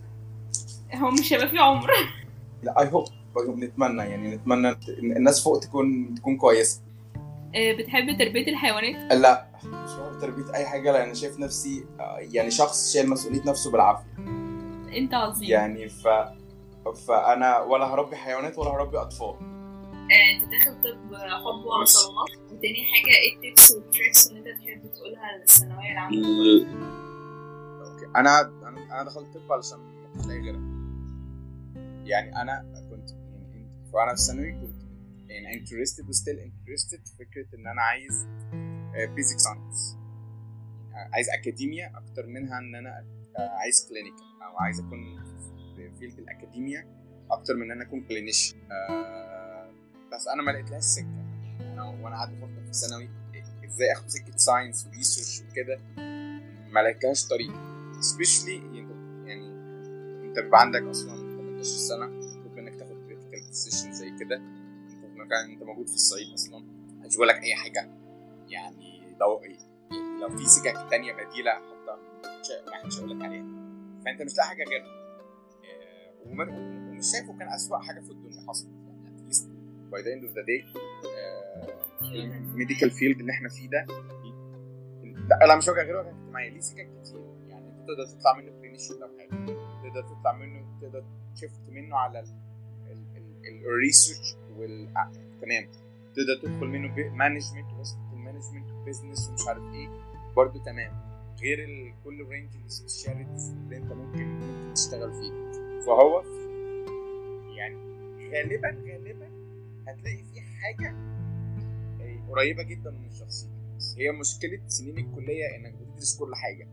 هو 0.96 1.12
مش 1.12 1.34
هيبقى 1.34 1.50
فيه 1.50 1.60
عمر. 1.60 1.90
لا 2.64 2.82
I 2.82 2.90
hope 2.92 3.08
نتمنى 3.38 4.02
يعني 4.02 4.36
نتمنى 4.36 4.76
الناس 5.00 5.44
فوق 5.44 5.60
تكون 5.60 6.16
تكون 6.16 6.38
كويسة. 6.38 6.82
بتحب 7.80 8.18
تربية 8.20 8.48
الحيوانات؟ 8.48 9.14
لا. 9.14 9.46
مش 9.64 9.92
تربية 10.22 10.54
أي 10.56 10.66
حاجة 10.66 10.92
لأن 10.92 11.16
شايف 11.16 11.40
نفسي 11.40 11.86
آه، 12.00 12.18
يعني 12.20 12.52
شخص 12.52 12.94
شايل 12.94 13.10
مسؤولية 13.10 13.44
نفسه 13.46 13.72
بالعافية. 13.72 14.18
أنت 14.98 15.14
عظيم. 15.14 15.50
يعني 15.50 15.90
ف 15.90 16.08
فأنا 17.08 17.60
ولا 17.60 17.86
هربي 17.86 18.16
حيوانات 18.16 18.58
ولا 18.58 18.70
هربي 18.70 18.98
أطفال. 18.98 19.36
أنت 20.12 20.52
داخل 20.52 20.82
طب 20.84 21.16
حبا 21.16 21.66
ولا 21.66 21.86
صالونات 21.86 22.52
وتاني 22.52 22.86
حاجة 22.86 23.16
إيه 23.16 23.36
ال 23.36 23.43
tips 23.43 23.72
وال 23.72 23.86
tricks 23.86 24.28
اللي 24.28 24.40
أنت 24.40 24.48
تحب 24.48 24.92
تقولها 24.94 25.38
للثانوية 25.40 25.92
العامة؟ 25.92 26.18
okay. 27.82 28.06
أنا 28.16 28.42
أنا 28.92 29.04
دخلت 29.04 29.38
طب 29.38 29.52
علشان 29.52 29.78
ملاقيتش 30.28 30.40
غيرها 30.42 30.62
يعني 32.06 32.42
أنا 32.42 32.66
كنت 32.90 33.10
يعني 33.12 33.70
وأنا 33.94 34.16
في 34.16 34.22
ثانوي 34.22 34.52
كنت 34.52 34.82
يعني 35.30 35.66
interested 35.66 36.10
و 36.10 36.12
still 36.12 36.40
interested 36.40 37.10
في 37.10 37.16
فكرة 37.26 37.60
إن 37.60 37.68
أنا 37.68 37.82
عايز 37.82 38.28
basic 39.16 39.40
science 39.40 39.98
عايز 40.94 41.30
أكاديميا 41.30 41.92
أكتر 41.96 42.28
منها 42.28 42.60
إن 42.60 42.76
أنا 42.76 43.06
آه، 43.38 43.50
عايز 43.50 43.88
clinical 43.90 44.42
أو 44.42 44.58
عايز 44.58 44.80
أكون 44.80 45.00
في 45.76 45.92
field 46.00 46.20
ال 46.20 46.27
academia 46.27 46.88
أكتر 47.32 47.56
من 47.56 47.62
إن 47.62 47.72
أنا 47.72 47.84
أكون 47.84 48.02
clinician 48.02 48.58
بس 50.14 50.28
أنا 50.28 50.42
ما 50.44 50.52
لقيتلهاش 50.52 50.84
سكة. 50.84 51.26
أنا 51.60 51.84
وأنا 51.84 52.16
قاعد 52.16 52.30
بفكر 52.32 52.66
في 52.66 52.74
ثانوي 52.74 53.10
إزاي 53.66 53.94
آخد 53.94 54.08
سكة 54.10 54.38
science 54.38 54.88
و 54.88 54.95
research 54.95 55.52
وكده؟ 55.52 55.80
ما 56.72 56.80
لقيتلهاش 56.80 57.28
طريق 57.28 57.52
especially 58.00 58.56
يعني 59.26 59.48
أنت 60.28 60.40
بيبقى 60.40 60.62
عندك 60.62 60.82
أصلا 60.82 61.16
18 61.16 61.64
سنة 61.64 62.06
مطلوب 62.06 62.54
منك 62.54 62.76
تاخد 62.76 63.06
critical 63.08 63.48
decision 63.48 63.94
زي 63.94 64.10
كده. 64.20 64.36
أنت 64.36 65.32
أنت 65.50 65.64
موجود 65.64 65.88
في 65.88 65.96
الصعيد 65.96 66.34
أصلا. 66.34 66.66
بقول 67.16 67.28
لك 67.28 67.44
أي 67.44 67.56
حاجة. 67.56 67.90
يعني 68.50 69.16
يعني 69.20 69.71
لو 70.22 70.38
في 70.38 70.46
سكك 70.46 70.90
تانية 70.90 71.14
بديلة 71.14 71.52
حتى 71.52 72.98
هقول 72.98 73.10
لك 73.20 73.26
عليها. 73.26 73.46
فأنت 74.06 74.22
مش 74.22 74.38
لاقي 74.38 74.48
حاجة 74.50 74.64
غيرها. 74.64 74.86
آه، 74.86 76.12
ومش 76.26 77.06
شايفه 77.12 77.38
كإن 77.40 77.48
أسوأ 77.50 77.78
حاجة 77.78 78.00
في 78.00 78.12
الدنيا 78.12 78.48
حصلت 78.48 78.70
يعني 78.88 79.16
at 79.18 79.27
least 79.27 79.50
by 79.92 80.02
the 80.02 80.14
end 80.14 80.24
of 80.24 80.34
the 80.36 80.42
day 80.42 80.66
ال 82.02 82.13
medical 82.13 82.92
field 82.92 83.20
اللي 83.20 83.32
إحنا 83.32 83.50
فيه 83.50 83.70
ده 83.70 83.86
لا 85.30 85.46
لا 85.48 85.56
مش 85.58 85.68
وجه 85.68 85.82
غير 85.84 85.98
وجه 85.98 86.10
اجتماعي 86.10 86.50
ليه 86.50 86.60
سكك 86.60 86.90
كتير؟ 87.02 87.22
يعني 87.48 87.70
أنت 87.70 87.88
تقدر 87.88 88.06
تطلع 88.06 88.38
منه 88.38 88.52
clinician 88.60 88.94
لو 89.00 89.08
حاجة 89.18 89.30
تقدر 89.84 90.02
تطلع 90.16 90.32
منه 90.38 90.80
تقدر 90.82 91.04
تشفت 91.36 91.62
منه 91.70 91.98
على 91.98 92.24
ال 93.66 93.74
research 93.74 94.36
وال 94.58 94.98
آه، 94.98 95.12
تمام. 95.42 95.70
تقدر 96.16 96.36
تدخل 96.42 96.68
منه 96.68 96.96
management 97.16 97.72
و 97.74 97.77
hospital 97.77 98.01
management 98.42 98.72
و 98.72 98.78
business 98.78 99.30
ومش 99.30 99.48
عارف 99.48 99.64
إيه 99.74 99.90
برضه 100.36 100.64
تمام. 100.64 100.92
غير 101.42 101.94
كل 102.04 102.26
range 102.30 102.50
ال 102.66 102.73
specialties 102.73 103.50
اللي 103.52 103.78
أنت 103.78 103.92
ممكن 103.94 104.40
تشتغل 104.76 105.14
فيه. 105.14 105.32
فهو 105.86 106.24
يعني 107.58 107.76
غالبا 108.34 108.68
غالبا 108.70 109.30
هتلاقي 109.88 110.24
فيه 110.24 110.42
حاجة 110.42 110.90
آه، 112.02 112.30
قريبة 112.32 112.64
جدا 112.64 112.92
من 112.92 113.12
شخصيتك 113.12 113.52
بس 113.78 113.96
هي 113.98 114.12
مشكلة 114.12 114.62
سنين 114.68 114.98
الكلية 114.98 115.56
إنك 115.56 115.74
بتدرس 115.74 116.18
كل 116.20 116.36
حاجة. 116.36 116.68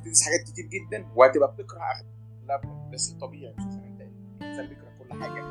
بتدرس 0.00 0.22
حاجات 0.22 0.40
كتير 0.52 0.66
جدا 0.66 1.06
وهتبقى 1.16 1.54
بتكره 1.58 1.80
اغلبهم 1.80 2.90
ده 2.90 2.96
شيء 2.96 3.18
طبيعي 3.18 3.54
مش 3.54 3.62
عشان 3.66 3.82
أنت 3.84 4.00
الانسان 4.42 4.68
بيكره 4.68 4.90
كل 4.98 5.22
حاجة. 5.22 5.42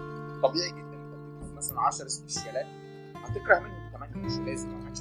طبيعي 0.41 0.69
جدا 0.69 0.93
انت 1.03 1.15
بتدرس 1.15 1.51
مثلا 1.57 1.81
10 1.81 2.07
specialات 2.07 2.65
هتكره 3.15 3.59
منهم 3.59 3.91
8 3.91 4.15
مش 4.17 4.31
لازم 4.47 4.69
ما 4.79 4.85
حدش 4.87 4.99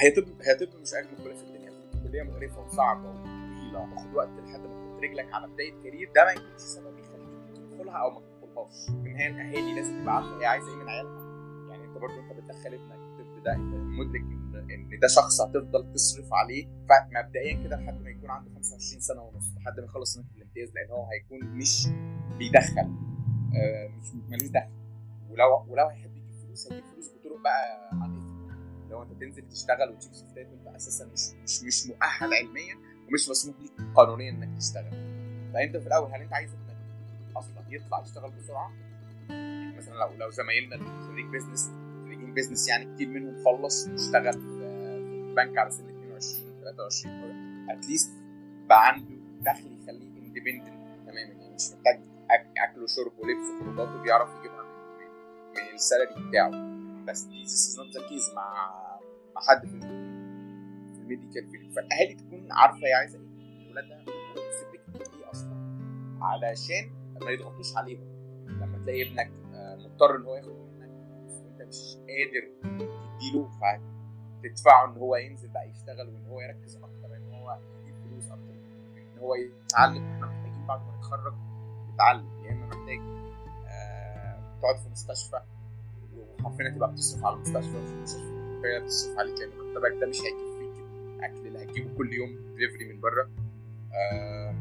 هي 0.00 0.08
هي 0.08 0.54
طب 0.66 0.80
مش 0.82 0.94
اجمل 0.94 1.16
كليه 1.24 1.34
في 1.34 1.42
الدنيا. 1.44 1.70
كليه 2.08 2.22
مقرفه 2.22 2.60
وصعبة 2.66 3.08
وطويلة 3.10 3.94
تاخد 3.94 4.14
وقت 4.14 4.28
لحد 4.28 4.60
ما 4.60 4.66
تحط 4.66 5.02
رجلك 5.02 5.34
على 5.34 5.46
بداية 5.48 5.82
كارير 5.82 6.12
ده 6.14 6.24
ما 6.24 6.30
يكونش 6.32 6.60
سبب 6.60 6.98
يخليك 6.98 7.56
تدخلها 7.56 7.94
أو 7.96 8.10
ما 8.10 8.20
تدخلهاش. 8.20 8.86
في 8.86 8.90
النهايه 9.08 9.28
الأهالي 9.30 9.74
لازم 9.74 10.02
تبقى 10.02 10.14
عارفة 10.16 10.40
هي 10.40 10.46
عايزة 10.46 10.68
إيه 10.68 10.76
من 10.76 10.88
عيالها. 10.88 11.20
يعني 11.70 11.84
أنت 11.84 11.98
برضه 11.98 12.14
أنت 12.20 12.32
بتدخل 12.32 12.74
ابنك 12.74 13.20
الطب 13.20 13.42
ده 13.44 13.52
أنت 13.52 13.74
مدرك 13.74 14.20
إن 14.20 14.70
إن 14.92 14.98
ده 14.98 15.08
شخص 15.08 15.40
هتفضل 15.40 15.92
تصرف 15.92 16.28
عليه 16.32 16.66
فمبدئيا 16.88 17.62
كده 17.64 17.76
لحد 17.76 18.02
ما 18.02 18.10
يكون 18.10 18.30
عنده 18.30 18.50
25 18.54 19.00
سنة 19.00 19.22
ونص 19.22 19.44
لحد 19.56 19.80
ما 19.80 19.84
يخلص 19.86 20.14
سنة 20.14 20.24
الامتياز 20.36 20.68
لأن 20.74 20.90
هو 20.90 21.06
هيكون 21.12 21.48
مش 21.48 21.86
بيدخل. 22.38 22.78
آه، 23.56 23.88
مش 23.88 24.14
ملوش 24.28 24.50
دخل. 24.50 24.70
ولو 25.30 25.64
ولو 25.68 25.86
هيحب 25.86 26.16
يجيب 26.16 26.32
فلوس 26.46 26.72
هيجيب 26.72 26.84
فلوس 26.92 27.10
بطرق 27.14 27.40
بقى 27.42 27.90
لو 29.04 29.12
انت 29.12 29.20
تنزل 29.20 29.48
تشتغل 29.48 29.90
وتجيب 29.90 30.12
شيفتات 30.14 30.46
وانت 30.46 30.76
أساسا 30.76 31.04
مش 31.06 31.20
مش 31.44 31.62
مش 31.62 31.86
مؤهل 31.86 32.34
علميا 32.34 32.74
ومش 33.08 33.28
مسموح 33.30 33.56
لك 33.60 33.70
قانونيا 33.96 34.30
إنك 34.30 34.58
تشتغل. 34.58 34.90
فأنت 35.54 35.76
في 35.76 35.86
الأول 35.86 36.10
هل 36.14 36.20
أنت 36.22 36.32
عايز 36.32 36.50
ابنك 36.52 36.76
أصلا 37.36 37.62
يطلع 37.70 38.02
يشتغل 38.02 38.30
بسرعة؟ 38.30 38.72
يعني 39.28 39.76
مثلا 39.76 39.94
لو 39.94 40.12
لو 40.16 40.30
زمايلنا 40.30 40.74
اللي 40.74 41.06
خريج 41.08 41.26
business 41.26 41.70
خريجين 42.04 42.34
business 42.34 42.68
يعني 42.68 42.94
كتير 42.94 43.08
منهم 43.08 43.44
خلص 43.44 43.88
واشتغل 43.88 44.32
في 44.32 45.32
بنك 45.36 45.58
على 45.58 45.70
سن 45.70 45.88
22 45.88 46.60
23 46.60 47.70
at 47.70 47.81
least 47.81 48.10
بقى 48.68 48.88
عنده 48.88 49.14
دخل 49.40 49.78
يخليه 49.82 50.18
independent 50.18 50.80
تماما. 51.06 51.20
يعني 51.20 51.54
مش 51.54 51.70
محتاج 51.72 52.00
أك- 52.30 52.62
أكل 52.70 52.82
وشرب 52.82 53.12
ولبس 53.18 53.50
وخروجات 53.60 53.88
وبيعرف 54.00 54.28
يجيبها 54.38 54.62
من 54.62 55.68
من, 55.68 55.74
ال 55.74 55.82
salary 55.82 56.28
بتاعه. 56.28 56.50
بس 57.04 57.20
دي 57.22 57.44
this 57.44 57.48
is 57.48 57.76
not 57.78 57.96
the 57.96 58.00
case 58.10 58.34
مع 58.34 58.89
حد 59.40 59.66
في 59.66 59.74
ال- 59.74 59.80
في 60.94 61.00
ال 61.00 61.06
medical 61.06 61.50
field. 61.50 61.72
فالأهالي 61.72 62.14
تكون 62.14 62.52
عارفة 62.52 62.86
هي 62.86 62.92
عايزه 62.92 63.18
إيه 63.18 63.70
ولادها 63.70 63.98
إيه 63.98 65.30
أصلا 65.32 65.54
علشان 66.22 66.90
ما 67.24 67.30
يضغطوش 67.30 67.76
عليهم. 67.76 68.04
لما 68.46 68.78
تلاقي 68.78 69.02
ابنك 69.08 69.30
آه، 69.54 69.76
مضطر 69.76 70.16
إن 70.16 70.22
هو 70.22 70.34
ياخد 70.36 70.48
منك 70.48 70.90
وأنت 71.44 71.62
مش 71.68 71.96
قادر 71.96 72.78
تديله 73.18 73.50
فتدفعه 74.42 74.84
إن 74.92 74.96
هو 74.98 75.16
ينزل 75.16 75.48
بقى 75.48 75.70
يشتغل 75.70 76.08
وإن 76.08 76.26
هو 76.26 76.40
يركز 76.40 76.76
أكتر 76.76 77.16
إن 77.16 77.34
هو 77.34 77.58
يجيب 77.82 77.94
فلوس 78.04 78.24
أكتر 78.24 78.54
إن 78.96 79.18
هو 79.18 79.34
يتعلم. 79.34 80.04
إحنا 80.06 80.26
محتاجين 80.26 80.66
بعد 80.66 80.80
ما 80.80 80.96
نتخرج 80.98 81.34
نتعلم. 81.94 82.44
يا 82.44 82.52
إما 82.52 82.66
محتاج 82.66 82.98
آه، 83.68 84.58
تقعد 84.60 84.76
في 84.78 84.88
مستشفى 84.88 85.40
وحرفيا 86.40 86.70
تبقى 86.70 86.92
بتصرف 86.92 87.24
على 87.24 87.34
المستشفى 87.36 87.76
وفي 87.78 87.92
المستشفى. 87.92 88.39
كفايه 88.60 88.78
بتصرف 88.78 89.18
عليك 89.18 89.38
لأن 89.38 89.48
مرتبك 89.48 90.00
ده 90.00 90.06
مش 90.06 90.16
هيكفيك 90.20 90.84
الأكل 91.16 91.46
اللي 91.46 91.62
هتجيبه 91.64 91.96
كل 91.96 92.12
يوم 92.12 92.54
دليفري 92.56 92.92
من 92.92 93.00
بره. 93.00 93.30
آه، 93.92 94.54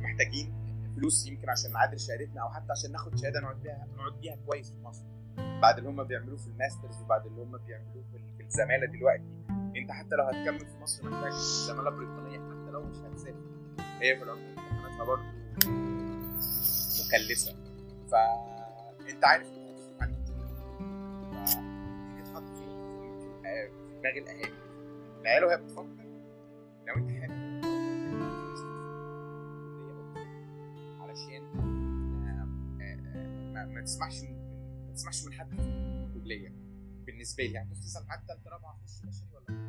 محتاجين 0.00 0.54
فلوس 0.96 1.26
يمكن 1.26 1.50
عشان 1.50 1.72
نعادل 1.72 2.00
شهادتنا 2.00 2.42
أو 2.42 2.48
حتى 2.48 2.72
عشان 2.72 2.92
ناخد 2.92 3.16
شهادة 3.18 3.40
نقعد 3.40 3.62
بيها 3.62 3.86
نقعد 3.96 4.20
بيها 4.20 4.36
كويس 4.46 4.70
في 4.70 4.82
مصر. 4.82 5.04
بعد 5.36 5.78
اللي 5.78 5.90
هم 5.90 6.04
بيعملوه 6.04 6.36
في 6.36 6.46
الماسترز 6.46 7.02
وبعد 7.02 7.26
اللي 7.26 7.42
هم 7.42 7.58
بيعملوه 7.66 8.04
في 8.38 8.42
الزمالة 8.44 8.86
دلوقتي. 8.86 9.24
أنت 9.76 9.90
حتى 9.90 10.16
لو 10.16 10.24
هتكمل 10.24 10.60
في 10.60 10.78
مصر 10.82 11.10
محتاج 11.10 11.32
زماله 11.68 11.90
بريطانيه 11.90 12.38
حتى 12.38 12.70
لو 12.70 12.82
مش 12.82 12.96
هتسافر. 12.96 13.44
هي 14.00 14.16
في 14.16 14.22
العموم 14.22 14.54
برضه 15.06 15.22
مكلفة. 17.06 17.52
ف 18.10 18.14
انت 19.10 19.24
عارف 19.24 19.46
في- 23.54 23.70
دماغ 24.00 24.12
الأهالي. 24.16 24.54
العيال 25.20 25.44
وهي 25.44 25.56
بتفكر 25.56 26.04
لو 26.86 26.94
انت 26.96 27.10
حابب 27.10 27.64
علشان 31.00 31.42
آه، 32.80 32.82
آه، 32.82 33.52
ما 33.52 33.64
من 33.64 33.80
ما 34.86 34.92
تسمعش 34.94 35.24
من 35.26 35.32
حد 35.32 35.54
في 35.54 36.16
الكلية. 36.16 36.52
بالنسبة 37.06 37.44
لي 37.44 37.52
يعني 37.52 37.74
تسال 37.74 38.10
حتى 38.10 38.32
انت 38.32 38.48
رابعه 38.48 38.78
أخش 38.82 39.00
بشري 39.00 39.28
ولا 39.34 39.63